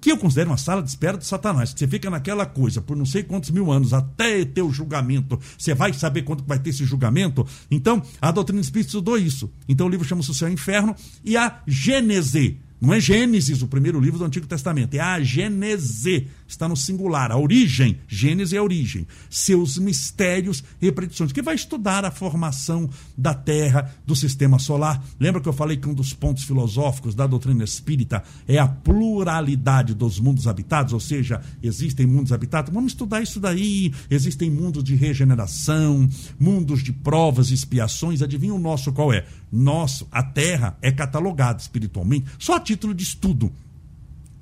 Que 0.00 0.12
eu 0.12 0.16
considero 0.16 0.50
uma 0.50 0.56
sala 0.56 0.84
de 0.84 0.88
espera 0.88 1.18
de 1.18 1.26
Satanás. 1.26 1.74
Você 1.76 1.88
fica 1.88 2.08
naquela 2.08 2.46
coisa 2.46 2.80
por 2.80 2.96
não 2.96 3.04
sei 3.04 3.24
quantos 3.24 3.50
mil 3.50 3.72
anos 3.72 3.92
até 3.92 4.44
ter 4.44 4.62
o 4.62 4.70
julgamento. 4.70 5.36
Você 5.58 5.74
vai 5.74 5.92
saber 5.92 6.22
quando 6.22 6.44
vai 6.44 6.60
ter 6.60 6.70
esse 6.70 6.84
julgamento. 6.84 7.44
Então, 7.68 8.00
a 8.22 8.30
doutrina 8.30 8.60
espírita 8.60 8.90
estudou 8.90 9.18
isso. 9.18 9.50
Então, 9.68 9.88
o 9.88 9.90
livro 9.90 10.06
chama-se 10.06 10.30
O 10.30 10.34
Céu 10.34 10.46
e 10.46 10.52
o 10.52 10.54
Inferno 10.54 10.94
e 11.24 11.36
a 11.36 11.60
Gênese 11.66 12.60
não 12.80 12.94
é 12.94 13.00
Gênesis, 13.00 13.62
o 13.62 13.68
primeiro 13.68 14.00
livro 14.00 14.18
do 14.18 14.24
Antigo 14.24 14.46
Testamento, 14.46 14.94
é 14.94 15.00
a 15.00 15.20
Gênese, 15.20 16.28
está 16.48 16.68
no 16.68 16.76
singular, 16.76 17.30
a 17.30 17.38
origem, 17.38 17.98
Gênesis 18.08 18.52
é 18.52 18.56
a 18.56 18.62
origem, 18.62 19.06
seus 19.28 19.78
mistérios 19.78 20.64
e 20.80 20.90
predições, 20.90 21.30
que 21.30 21.42
vai 21.42 21.54
estudar 21.54 22.04
a 22.04 22.10
formação 22.10 22.88
da 23.16 23.34
Terra, 23.34 23.94
do 24.06 24.16
sistema 24.16 24.58
solar. 24.58 25.04
Lembra 25.20 25.40
que 25.40 25.48
eu 25.48 25.52
falei 25.52 25.76
que 25.76 25.88
um 25.88 25.94
dos 25.94 26.12
pontos 26.12 26.44
filosóficos 26.44 27.14
da 27.14 27.26
doutrina 27.26 27.62
espírita 27.62 28.22
é 28.46 28.58
a 28.58 28.66
pluralidade 28.66 29.94
dos 29.94 30.18
mundos 30.18 30.48
habitados, 30.48 30.92
ou 30.92 31.00
seja, 31.00 31.40
existem 31.62 32.06
mundos 32.06 32.32
habitados? 32.32 32.72
Vamos 32.72 32.92
estudar 32.92 33.22
isso 33.22 33.38
daí. 33.38 33.92
Existem 34.10 34.50
mundos 34.50 34.82
de 34.82 34.94
regeneração, 34.94 36.08
mundos 36.38 36.82
de 36.82 36.92
provas 36.92 37.50
expiações. 37.50 38.22
Adivinha 38.22 38.54
o 38.54 38.58
nosso 38.58 38.92
qual 38.92 39.12
é? 39.12 39.26
Nosso, 39.52 40.08
a 40.10 40.22
Terra 40.22 40.76
é 40.82 40.90
catalogada 40.90 41.60
espiritualmente 41.60 42.26
só 42.38 42.56
a 42.56 42.60
título 42.60 42.94
de 42.94 43.02
estudo 43.02 43.52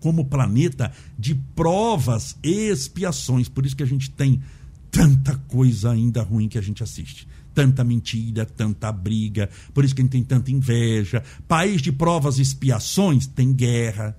como 0.01 0.25
planeta 0.25 0.93
de 1.19 1.35
provas 1.35 2.37
e 2.43 2.69
expiações. 2.69 3.49
Por 3.49 3.67
isso 3.67 3.77
que 3.77 3.83
a 3.83 3.87
gente 3.87 4.11
tem 4.11 4.43
tanta 4.91 5.37
coisa 5.49 5.91
ainda 5.91 6.23
ruim 6.23 6.49
que 6.49 6.59
a 6.59 6.63
gente 6.63 6.83
assiste. 6.83 7.29
Tanta 7.55 7.85
mentira, 7.85 8.45
tanta 8.45 8.91
briga, 8.93 9.49
por 9.73 9.85
isso 9.85 9.95
que 9.95 10.01
a 10.01 10.05
gente 10.05 10.13
tem 10.13 10.25
tanta 10.25 10.51
inveja. 10.51 11.23
País 11.49 11.81
de 11.81 11.93
provas 11.93 12.39
e 12.39 12.43
expiações 12.43 13.27
tem 13.27 13.53
guerra. 13.53 14.17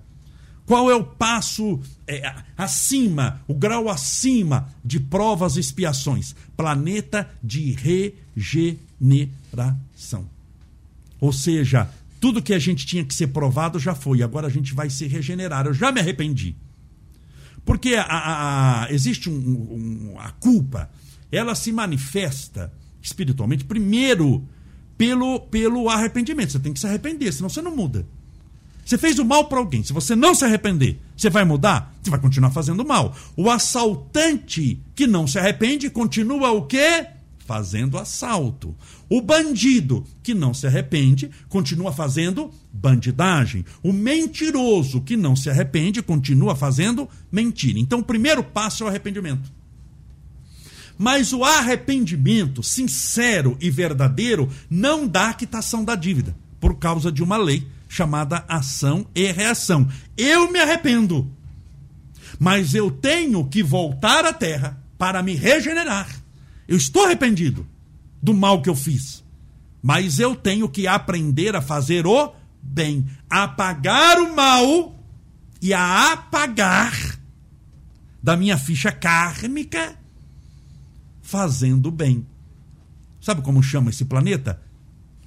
Qual 0.66 0.90
é 0.90 0.94
o 0.94 1.02
passo 1.02 1.80
é, 2.06 2.30
acima, 2.56 3.40
o 3.48 3.54
grau 3.54 3.88
acima 3.88 4.68
de 4.84 5.00
provas 5.00 5.56
e 5.56 5.60
expiações? 5.60 6.36
Planeta 6.56 7.28
de 7.42 7.72
regeneração. 8.36 10.28
Ou 11.20 11.32
seja, 11.32 11.90
tudo 12.20 12.42
que 12.42 12.52
a 12.52 12.58
gente 12.58 12.86
tinha 12.86 13.04
que 13.04 13.14
ser 13.14 13.28
provado 13.28 13.78
já 13.78 13.94
foi, 13.94 14.22
agora 14.22 14.46
a 14.46 14.50
gente 14.50 14.74
vai 14.74 14.90
se 14.90 15.06
regenerar. 15.06 15.66
Eu 15.66 15.74
já 15.74 15.92
me 15.92 16.00
arrependi. 16.00 16.56
Porque 17.64 17.94
a, 17.94 18.02
a, 18.02 18.84
a 18.84 18.92
existe 18.92 19.28
um, 19.28 19.34
um, 19.34 20.14
a 20.18 20.30
culpa, 20.30 20.90
ela 21.30 21.54
se 21.54 21.70
manifesta 21.70 22.72
espiritualmente, 23.02 23.64
primeiro, 23.64 24.44
pelo, 24.96 25.40
pelo 25.40 25.88
arrependimento. 25.88 26.52
Você 26.52 26.58
tem 26.58 26.72
que 26.72 26.80
se 26.80 26.86
arrepender, 26.86 27.32
senão 27.32 27.48
você 27.48 27.62
não 27.62 27.74
muda. 27.74 28.06
Você 28.84 28.96
fez 28.96 29.18
o 29.18 29.24
mal 29.24 29.44
para 29.44 29.58
alguém. 29.58 29.84
Se 29.84 29.92
você 29.92 30.16
não 30.16 30.34
se 30.34 30.44
arrepender, 30.44 30.98
você 31.14 31.28
vai 31.28 31.44
mudar? 31.44 31.94
Você 32.02 32.10
vai 32.10 32.18
continuar 32.18 32.50
fazendo 32.50 32.86
mal. 32.86 33.14
O 33.36 33.50
assaltante 33.50 34.80
que 34.94 35.06
não 35.06 35.26
se 35.26 35.38
arrepende 35.38 35.90
continua 35.90 36.50
o 36.52 36.62
quê? 36.62 37.06
fazendo 37.48 37.96
assalto. 37.96 38.76
O 39.10 39.22
bandido 39.22 40.04
que 40.22 40.34
não 40.34 40.52
se 40.52 40.66
arrepende 40.66 41.30
continua 41.48 41.92
fazendo 41.92 42.50
bandidagem. 42.70 43.64
O 43.82 43.92
mentiroso 43.92 45.00
que 45.00 45.16
não 45.16 45.34
se 45.34 45.48
arrepende 45.48 46.02
continua 46.02 46.54
fazendo 46.54 47.08
mentira. 47.32 47.78
Então, 47.78 48.00
o 48.00 48.04
primeiro 48.04 48.44
passo 48.44 48.82
é 48.82 48.86
o 48.86 48.88
arrependimento. 48.88 49.50
Mas 50.98 51.32
o 51.32 51.42
arrependimento 51.42 52.62
sincero 52.62 53.56
e 53.60 53.70
verdadeiro 53.70 54.50
não 54.68 55.06
dá 55.06 55.32
quitação 55.32 55.84
da 55.84 55.94
dívida, 55.94 56.36
por 56.60 56.76
causa 56.76 57.10
de 57.10 57.22
uma 57.22 57.36
lei 57.36 57.66
chamada 57.88 58.44
ação 58.48 59.06
e 59.14 59.30
reação. 59.32 59.88
Eu 60.16 60.50
me 60.52 60.58
arrependo, 60.58 61.30
mas 62.38 62.74
eu 62.74 62.90
tenho 62.90 63.46
que 63.46 63.62
voltar 63.62 64.26
à 64.26 64.32
terra 64.32 64.82
para 64.98 65.22
me 65.22 65.34
regenerar. 65.34 66.08
Eu 66.66 66.76
estou 66.76 67.06
arrependido 67.06 67.64
do 68.22 68.34
mal 68.34 68.62
que 68.62 68.68
eu 68.68 68.74
fiz. 68.74 69.24
Mas 69.82 70.18
eu 70.18 70.34
tenho 70.34 70.68
que 70.68 70.86
aprender 70.86 71.54
a 71.54 71.62
fazer 71.62 72.06
o 72.06 72.32
bem, 72.60 73.06
apagar 73.30 74.18
o 74.18 74.34
mal 74.34 74.94
e 75.62 75.72
a 75.72 76.12
apagar 76.12 77.18
da 78.22 78.36
minha 78.36 78.58
ficha 78.58 78.90
kármica 78.92 79.96
fazendo 81.22 81.86
o 81.86 81.92
bem. 81.92 82.26
Sabe 83.20 83.42
como 83.42 83.62
chama 83.62 83.90
esse 83.90 84.04
planeta? 84.04 84.60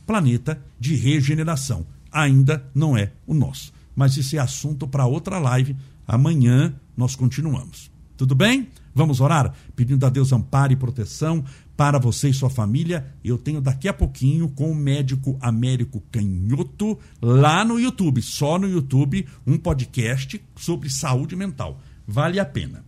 Planeta 0.05 0.61
de 0.79 0.95
regeneração. 0.95 1.85
Ainda 2.11 2.65
não 2.73 2.97
é 2.97 3.11
o 3.25 3.33
nosso. 3.33 3.71
Mas 3.95 4.17
isso 4.17 4.35
é 4.35 4.39
assunto 4.39 4.87
para 4.87 5.05
outra 5.05 5.37
live. 5.37 5.75
Amanhã 6.07 6.73
nós 6.97 7.15
continuamos. 7.15 7.91
Tudo 8.17 8.35
bem? 8.35 8.69
Vamos 8.93 9.21
orar? 9.21 9.53
Pedindo 9.75 10.05
a 10.05 10.09
Deus 10.09 10.31
amparo 10.33 10.73
e 10.73 10.75
proteção 10.75 11.43
para 11.81 11.97
você 11.97 12.29
e 12.29 12.33
sua 12.33 12.47
família. 12.51 13.11
Eu 13.23 13.39
tenho 13.39 13.59
daqui 13.59 13.87
a 13.87 13.93
pouquinho 13.93 14.47
com 14.49 14.71
o 14.71 14.75
médico 14.75 15.35
Américo 15.41 15.99
Canhoto 16.11 16.99
lá 17.19 17.65
no 17.65 17.79
YouTube, 17.79 18.21
só 18.21 18.59
no 18.59 18.69
YouTube, 18.69 19.27
um 19.47 19.57
podcast 19.57 20.39
sobre 20.55 20.91
saúde 20.91 21.35
mental. 21.35 21.81
Vale 22.07 22.39
a 22.39 22.45
pena. 22.45 22.85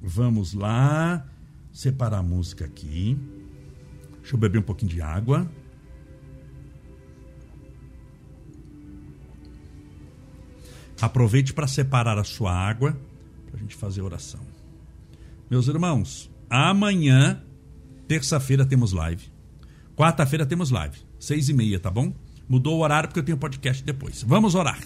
Vamos 0.00 0.52
lá, 0.52 1.24
separar 1.72 2.18
a 2.18 2.22
música 2.24 2.64
aqui. 2.64 3.16
Deixa 4.20 4.34
eu 4.34 4.40
beber 4.40 4.58
um 4.58 4.62
pouquinho 4.62 4.90
de 4.90 5.00
água. 5.00 5.48
Aproveite 11.00 11.54
para 11.54 11.68
separar 11.68 12.18
a 12.18 12.24
sua 12.24 12.52
água 12.52 12.98
para 13.46 13.58
a 13.58 13.60
gente 13.60 13.76
fazer 13.76 14.02
oração. 14.02 14.40
Meus 15.48 15.68
irmãos, 15.68 16.28
amanhã, 16.50 17.40
terça-feira, 18.06 18.64
temos 18.64 18.92
live. 18.92 19.30
Quarta-feira 19.96 20.46
temos 20.46 20.70
live, 20.70 20.98
seis 21.18 21.48
e 21.48 21.52
meia, 21.52 21.78
tá 21.78 21.90
bom? 21.90 22.14
Mudou 22.48 22.78
o 22.78 22.82
horário 22.82 23.08
porque 23.08 23.20
eu 23.20 23.24
tenho 23.24 23.38
podcast 23.38 23.82
depois. 23.84 24.22
Vamos 24.22 24.54
orar. 24.54 24.80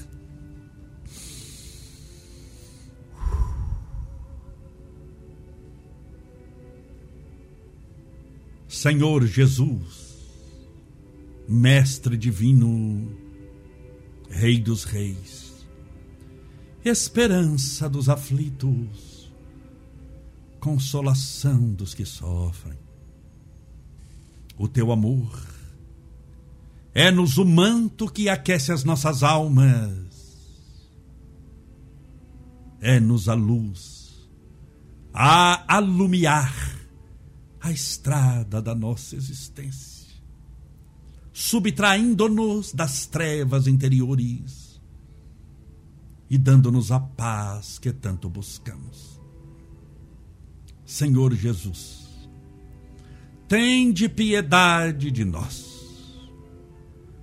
Senhor 8.68 9.26
Jesus, 9.26 10.16
Mestre 11.48 12.16
Divino, 12.16 13.16
Rei 14.28 14.60
dos 14.60 14.84
Reis, 14.84 15.66
esperança 16.84 17.88
dos 17.88 18.08
aflitos, 18.08 19.32
consolação 20.60 21.72
dos 21.72 21.94
que 21.94 22.04
sofrem. 22.04 22.85
O 24.58 24.66
teu 24.66 24.90
amor 24.90 25.46
é-nos 26.94 27.36
o 27.36 27.44
manto 27.44 28.10
que 28.10 28.28
aquece 28.28 28.72
as 28.72 28.82
nossas 28.82 29.22
almas, 29.22 30.06
é-nos 32.80 33.28
a 33.28 33.34
luz 33.34 33.96
a 35.18 35.76
alumiar 35.76 36.54
a 37.58 37.72
estrada 37.72 38.60
da 38.60 38.74
nossa 38.74 39.16
existência, 39.16 40.14
subtraindo-nos 41.32 42.74
das 42.74 43.06
trevas 43.06 43.66
interiores 43.66 44.78
e 46.28 46.36
dando-nos 46.36 46.92
a 46.92 47.00
paz 47.00 47.78
que 47.78 47.92
tanto 47.94 48.28
buscamos. 48.28 49.18
Senhor 50.84 51.34
Jesus, 51.34 52.05
tende 53.48 54.08
piedade 54.08 55.10
de 55.10 55.24
nós, 55.24 55.66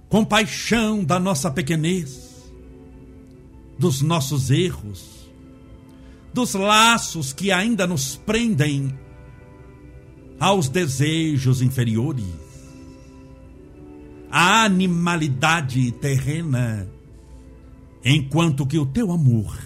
compaixão 0.10 1.04
da 1.04 1.20
nossa 1.20 1.52
pequenez, 1.52 2.52
dos 3.78 4.02
nossos 4.02 4.50
erros, 4.50 5.30
dos 6.34 6.54
laços 6.54 7.34
que 7.34 7.52
ainda 7.52 7.86
nos 7.86 8.16
prendem 8.16 8.98
aos 10.40 10.70
desejos 10.70 11.62
inferiores, 11.62 12.26
à 14.32 14.64
animalidade 14.64 15.92
terrena, 15.94 16.88
enquanto 18.04 18.66
que 18.66 18.80
o 18.80 18.86
teu 18.86 19.12
amor 19.12 19.58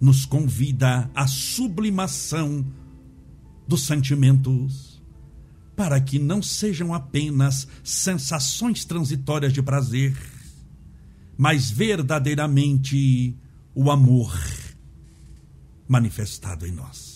nos 0.00 0.26
convida 0.26 1.10
à 1.14 1.26
sublimação 1.26 2.64
dos 3.66 3.86
sentimentos, 3.86 4.93
para 5.76 6.00
que 6.00 6.18
não 6.18 6.42
sejam 6.42 6.94
apenas 6.94 7.66
sensações 7.82 8.84
transitórias 8.84 9.52
de 9.52 9.62
prazer, 9.62 10.16
mas 11.36 11.70
verdadeiramente 11.70 13.36
o 13.74 13.90
amor 13.90 14.32
manifestado 15.88 16.66
em 16.66 16.72
nós. 16.72 17.14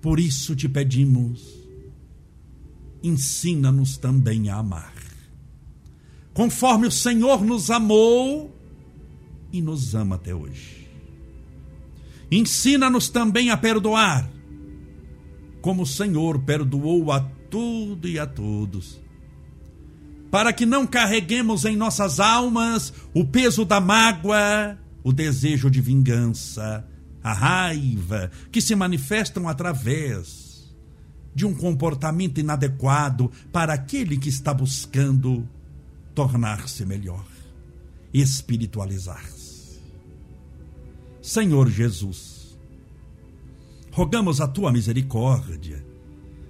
Por 0.00 0.18
isso 0.18 0.56
te 0.56 0.68
pedimos, 0.68 1.46
ensina-nos 3.02 3.96
também 3.96 4.50
a 4.50 4.56
amar. 4.56 4.92
Conforme 6.34 6.88
o 6.88 6.90
Senhor 6.90 7.44
nos 7.44 7.70
amou 7.70 8.52
e 9.52 9.62
nos 9.62 9.94
ama 9.94 10.16
até 10.16 10.34
hoje. 10.34 10.88
Ensina-nos 12.30 13.10
também 13.10 13.50
a 13.50 13.56
perdoar, 13.56 14.28
como 15.62 15.84
o 15.84 15.86
Senhor 15.86 16.40
perdoou 16.40 17.10
a 17.12 17.20
tudo 17.48 18.08
e 18.08 18.18
a 18.18 18.26
todos. 18.26 19.00
Para 20.30 20.52
que 20.52 20.66
não 20.66 20.86
carreguemos 20.86 21.64
em 21.64 21.76
nossas 21.76 22.18
almas 22.18 22.92
o 23.14 23.24
peso 23.24 23.64
da 23.64 23.80
mágoa, 23.80 24.76
o 25.04 25.12
desejo 25.12 25.70
de 25.70 25.80
vingança, 25.80 26.86
a 27.22 27.32
raiva, 27.32 28.30
que 28.50 28.60
se 28.60 28.74
manifestam 28.74 29.48
através 29.48 30.74
de 31.34 31.46
um 31.46 31.54
comportamento 31.54 32.40
inadequado 32.40 33.30
para 33.52 33.72
aquele 33.72 34.18
que 34.18 34.28
está 34.28 34.52
buscando 34.52 35.48
tornar-se 36.14 36.84
melhor, 36.84 37.24
espiritualizar-se. 38.12 39.80
Senhor 41.22 41.70
Jesus, 41.70 42.41
rogamos 43.92 44.40
a 44.40 44.48
tua 44.48 44.72
misericórdia 44.72 45.84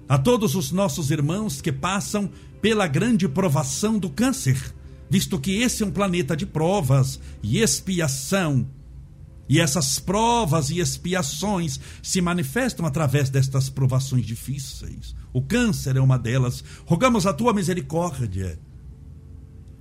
a 0.07 0.17
todos 0.17 0.55
os 0.55 0.71
nossos 0.71 1.11
irmãos 1.11 1.61
que 1.61 1.71
passam 1.71 2.29
pela 2.61 2.87
grande 2.87 3.27
provação 3.27 3.99
do 3.99 4.09
câncer, 4.09 4.73
visto 5.09 5.39
que 5.39 5.61
esse 5.61 5.83
é 5.83 5.85
um 5.85 5.91
planeta 5.91 6.35
de 6.35 6.45
provas 6.45 7.19
e 7.41 7.59
expiação. 7.59 8.67
E 9.49 9.59
essas 9.59 9.99
provas 9.99 10.69
e 10.69 10.79
expiações 10.79 11.79
se 12.01 12.21
manifestam 12.21 12.85
através 12.85 13.29
destas 13.29 13.69
provações 13.69 14.25
difíceis. 14.25 15.13
O 15.33 15.41
câncer 15.41 15.97
é 15.97 16.01
uma 16.01 16.17
delas. 16.17 16.63
Rogamos 16.85 17.25
a 17.25 17.33
tua 17.33 17.53
misericórdia 17.53 18.57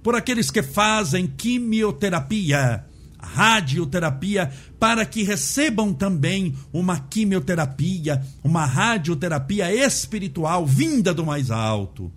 por 0.03 0.16
aqueles 0.16 0.51
que 0.51 0.62
fazem 0.62 1.29
quimioterapia 1.29 2.85
radioterapia 3.22 4.52
para 4.78 5.06
que 5.06 5.22
recebam 5.22 5.94
também 5.94 6.54
uma 6.72 6.98
quimioterapia, 6.98 8.22
uma 8.42 8.66
radioterapia 8.66 9.72
espiritual 9.72 10.66
vinda 10.66 11.14
do 11.14 11.24
mais 11.24 11.50
alto. 11.50 12.11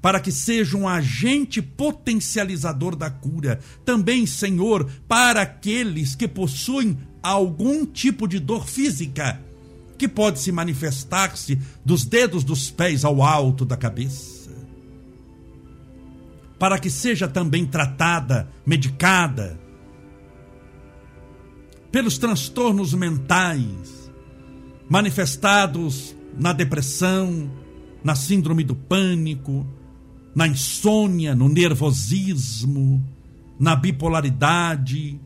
Para 0.00 0.20
que 0.20 0.30
seja 0.30 0.76
um 0.76 0.86
agente 0.86 1.60
potencializador 1.60 2.94
da 2.94 3.10
cura. 3.10 3.58
Também, 3.84 4.26
Senhor, 4.26 4.88
para 5.08 5.42
aqueles 5.42 6.14
que 6.14 6.28
possuem 6.28 6.96
algum 7.20 7.84
tipo 7.84 8.28
de 8.28 8.38
dor 8.38 8.64
física, 8.66 9.40
que 9.98 10.06
pode 10.06 10.38
se 10.38 10.52
manifestar-se 10.52 11.58
dos 11.84 12.04
dedos 12.04 12.44
dos 12.44 12.70
pés 12.70 13.04
ao 13.04 13.20
alto 13.20 13.64
da 13.64 13.76
cabeça 13.76 14.37
para 16.58 16.78
que 16.78 16.90
seja 16.90 17.28
também 17.28 17.64
tratada, 17.64 18.48
medicada 18.66 19.58
pelos 21.90 22.18
transtornos 22.18 22.92
mentais 22.92 24.10
manifestados 24.88 26.14
na 26.38 26.52
depressão, 26.52 27.50
na 28.02 28.14
síndrome 28.14 28.64
do 28.64 28.74
pânico, 28.74 29.66
na 30.34 30.46
insônia, 30.46 31.34
no 31.34 31.48
nervosismo, 31.48 33.04
na 33.58 33.74
bipolaridade, 33.74 35.20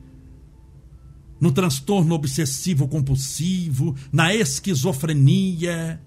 no 1.41 1.53
transtorno 1.53 2.15
obsessivo 2.15 2.89
compulsivo, 2.89 3.95
na 4.13 4.35
esquizofrenia, 4.35 6.01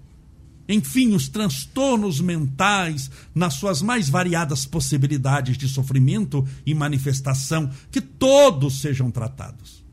enfim, 0.68 1.14
os 1.14 1.28
transtornos 1.28 2.20
mentais, 2.20 3.10
nas 3.34 3.54
suas 3.54 3.80
mais 3.82 4.08
variadas 4.08 4.66
possibilidades 4.66 5.56
de 5.56 5.68
sofrimento 5.68 6.46
e 6.64 6.74
manifestação, 6.74 7.70
que 7.90 8.00
todos 8.00 8.80
sejam 8.80 9.10
tratados. 9.10 9.84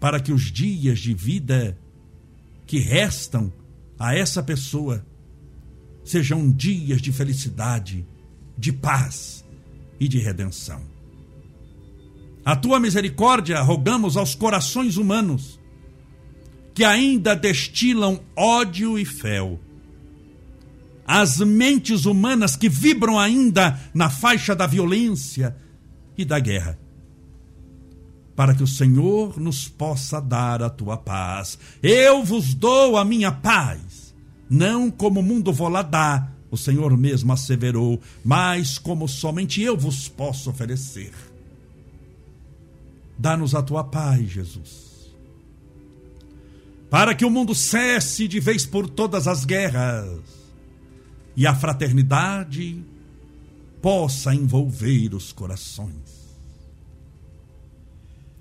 para 0.00 0.20
que 0.20 0.32
os 0.32 0.52
dias 0.52 1.00
de 1.00 1.12
vida 1.12 1.76
que 2.66 2.78
restam 2.78 3.52
a 3.98 4.14
essa 4.14 4.42
pessoa 4.42 5.04
sejam 6.04 6.50
dias 6.50 7.02
de 7.02 7.12
felicidade, 7.12 8.06
de 8.56 8.72
paz 8.72 9.44
e 9.98 10.06
de 10.08 10.18
redenção. 10.18 10.80
A 12.44 12.56
tua 12.56 12.80
misericórdia 12.80 13.60
rogamos 13.60 14.16
aos 14.16 14.34
corações 14.34 14.96
humanos 14.96 15.57
que 16.78 16.84
ainda 16.84 17.34
destilam 17.34 18.20
ódio 18.36 18.96
e 18.96 19.04
fel. 19.04 19.58
As 21.04 21.38
mentes 21.38 22.04
humanas 22.04 22.54
que 22.54 22.68
vibram 22.68 23.18
ainda 23.18 23.76
na 23.92 24.08
faixa 24.08 24.54
da 24.54 24.64
violência 24.64 25.56
e 26.16 26.24
da 26.24 26.38
guerra 26.38 26.78
para 28.36 28.54
que 28.54 28.62
o 28.62 28.66
Senhor 28.68 29.40
nos 29.40 29.66
possa 29.66 30.20
dar 30.20 30.62
a 30.62 30.70
tua 30.70 30.96
paz. 30.96 31.58
Eu 31.82 32.22
vos 32.22 32.54
dou 32.54 32.96
a 32.96 33.04
minha 33.04 33.32
paz, 33.32 34.14
não 34.48 34.88
como 34.88 35.18
o 35.18 35.22
mundo 35.24 35.52
vou 35.52 35.68
lá 35.68 35.82
dar, 35.82 36.32
o 36.48 36.56
Senhor 36.56 36.96
mesmo 36.96 37.32
asseverou, 37.32 38.00
mas 38.24 38.78
como 38.78 39.08
somente 39.08 39.60
eu 39.60 39.76
vos 39.76 40.08
posso 40.08 40.48
oferecer. 40.48 41.10
Dá-nos 43.18 43.56
a 43.56 43.62
tua 43.62 43.82
paz, 43.82 44.30
Jesus. 44.30 44.87
Para 46.90 47.14
que 47.14 47.24
o 47.24 47.30
mundo 47.30 47.54
cesse 47.54 48.26
de 48.26 48.40
vez 48.40 48.64
por 48.64 48.88
todas 48.88 49.28
as 49.28 49.44
guerras 49.44 50.20
e 51.36 51.46
a 51.46 51.54
fraternidade 51.54 52.82
possa 53.82 54.34
envolver 54.34 55.14
os 55.14 55.32
corações. 55.32 56.18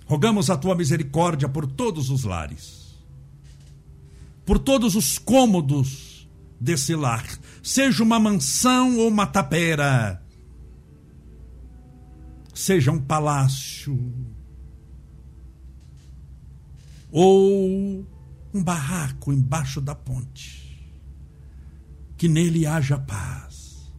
Rogamos 0.06 0.50
a 0.50 0.58
tua 0.58 0.74
misericórdia 0.76 1.50
por 1.50 1.68
todos 1.68 2.10
os 2.10 2.24
lares, 2.24 2.96
por 4.46 4.58
todos 4.58 4.96
os 4.96 5.18
cômodos 5.18 6.28
desse 6.60 6.96
lar, 6.96 7.28
seja 7.62 8.02
uma 8.02 8.20
mansão 8.20 8.98
ou 8.98 9.10
uma 9.10 9.28
tapera, 9.28 10.24
seja 12.54 12.92
um 12.92 13.00
palácio 13.00 14.14
ou 17.12 18.06
um 18.58 18.63
barraco 18.63 19.32
embaixo 19.32 19.80
da 19.80 19.93
ponte, 19.93 20.91
que 22.17 22.28
nele 22.28 22.65
haja 22.65 22.98
paz, 22.98 23.93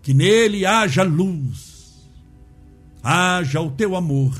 que 0.00 0.14
nele 0.14 0.64
haja 0.64 1.02
luz, 1.02 2.08
haja 3.02 3.60
o 3.60 3.72
teu 3.72 3.96
amor 3.96 4.36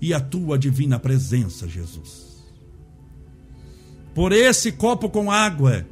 e 0.00 0.12
a 0.12 0.20
tua 0.20 0.58
divina 0.58 0.98
presença, 0.98 1.68
Jesus. 1.68 2.42
Por 4.12 4.32
esse 4.32 4.72
copo 4.72 5.08
com 5.08 5.30
água, 5.30 5.86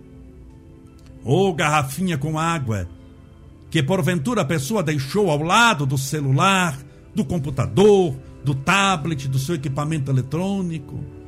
ou 1.23 1.55
garrafinha 1.55 2.19
com 2.19 2.37
água, 2.37 2.89
que 3.71 3.83
porventura 3.83 4.43
a 4.43 4.45
pessoa 4.45 4.83
deixou 4.83 5.31
ao 5.31 5.41
lado 5.43 5.87
do 5.87 5.97
celular, 5.97 6.77
do 7.15 7.25
computador, 7.25 8.17
do 8.45 8.55
tablet, 8.55 9.29
do 9.29 9.39
seu 9.39 9.55
equipamento 9.55 10.11
eletrônico, 10.11 11.20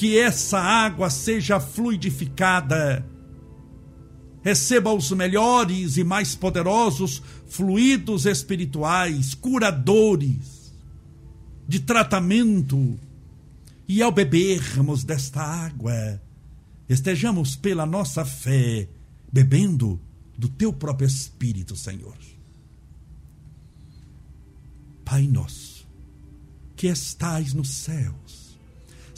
que 0.00 0.18
essa 0.18 0.58
água 0.58 1.10
seja 1.10 1.60
fluidificada, 1.60 3.06
receba 4.40 4.94
os 4.94 5.12
melhores 5.12 5.98
e 5.98 6.02
mais 6.02 6.34
poderosos 6.34 7.22
fluidos 7.46 8.24
espirituais, 8.24 9.34
curadores, 9.34 10.72
de 11.68 11.80
tratamento. 11.80 12.98
E 13.86 14.00
ao 14.00 14.10
bebermos 14.10 15.04
desta 15.04 15.42
água, 15.42 16.18
estejamos 16.88 17.54
pela 17.54 17.84
nossa 17.84 18.24
fé 18.24 18.88
bebendo 19.30 20.00
do 20.34 20.48
teu 20.48 20.72
próprio 20.72 21.06
Espírito, 21.06 21.76
Senhor. 21.76 22.16
Pai 25.04 25.28
nosso, 25.28 25.86
que 26.74 26.86
estais 26.86 27.52
nos 27.52 27.68
céus, 27.68 28.39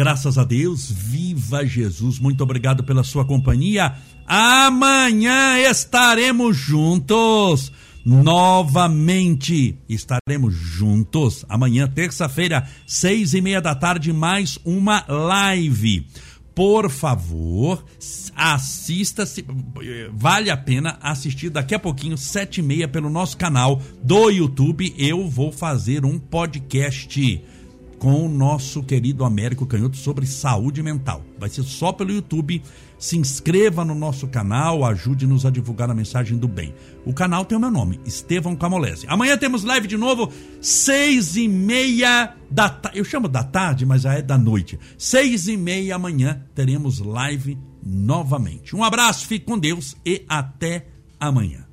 Graças 0.00 0.38
a 0.38 0.44
Deus, 0.44 0.90
viva 0.90 1.62
Jesus. 1.66 2.18
Muito 2.18 2.42
obrigado 2.42 2.82
pela 2.82 3.04
sua 3.04 3.22
companhia. 3.22 3.96
Amanhã 4.26 5.58
estaremos 5.58 6.56
juntos 6.56 7.70
novamente. 8.02 9.76
Estaremos 9.86 10.54
juntos 10.54 11.44
amanhã, 11.50 11.86
terça-feira, 11.86 12.66
seis 12.86 13.34
e 13.34 13.42
meia 13.42 13.60
da 13.60 13.74
tarde, 13.74 14.10
mais 14.10 14.58
uma 14.64 15.04
live. 15.06 16.06
Por 16.54 16.88
favor, 16.88 17.84
assista, 18.34 19.24
-se, 19.24 19.44
vale 20.14 20.48
a 20.48 20.56
pena 20.56 20.98
assistir 21.02 21.50
daqui 21.50 21.74
a 21.74 21.78
pouquinho, 21.78 22.16
sete 22.16 22.60
e 22.60 22.62
meia, 22.62 22.88
pelo 22.88 23.10
nosso 23.10 23.36
canal 23.36 23.82
do 24.02 24.30
YouTube. 24.30 24.94
Eu 24.96 25.28
vou 25.28 25.52
fazer 25.52 26.06
um 26.06 26.18
podcast 26.18 27.44
com 28.00 28.24
o 28.24 28.28
nosso 28.28 28.82
querido 28.82 29.26
Américo 29.26 29.66
Canhoto 29.66 29.96
sobre 29.96 30.26
saúde 30.26 30.82
mental. 30.82 31.22
Vai 31.38 31.50
ser 31.50 31.62
só 31.62 31.92
pelo 31.92 32.10
YouTube. 32.10 32.62
Se 32.98 33.16
inscreva 33.16 33.84
no 33.84 33.94
nosso 33.94 34.26
canal, 34.26 34.84
ajude-nos 34.84 35.46
a 35.46 35.50
divulgar 35.50 35.90
a 35.90 35.94
mensagem 35.94 36.36
do 36.36 36.48
bem. 36.48 36.74
O 37.04 37.12
canal 37.12 37.44
tem 37.44 37.56
o 37.56 37.60
meu 37.60 37.70
nome, 37.70 38.00
Estevão 38.04 38.56
Camolese. 38.56 39.06
Amanhã 39.06 39.36
temos 39.36 39.64
live 39.64 39.86
de 39.86 39.96
novo, 39.96 40.32
seis 40.60 41.36
e 41.36 41.46
meia 41.46 42.34
da 42.50 42.68
tarde. 42.68 42.98
Eu 42.98 43.04
chamo 43.04 43.28
da 43.28 43.44
tarde, 43.44 43.84
mas 43.86 44.02
já 44.02 44.14
é 44.14 44.22
da 44.22 44.36
noite. 44.36 44.78
Seis 44.98 45.46
e 45.46 45.56
meia 45.56 45.96
amanhã 45.96 46.42
teremos 46.54 46.98
live 47.00 47.58
novamente. 47.84 48.74
Um 48.74 48.82
abraço, 48.82 49.26
fique 49.26 49.44
com 49.44 49.58
Deus 49.58 49.94
e 50.04 50.24
até 50.26 50.86
amanhã. 51.18 51.69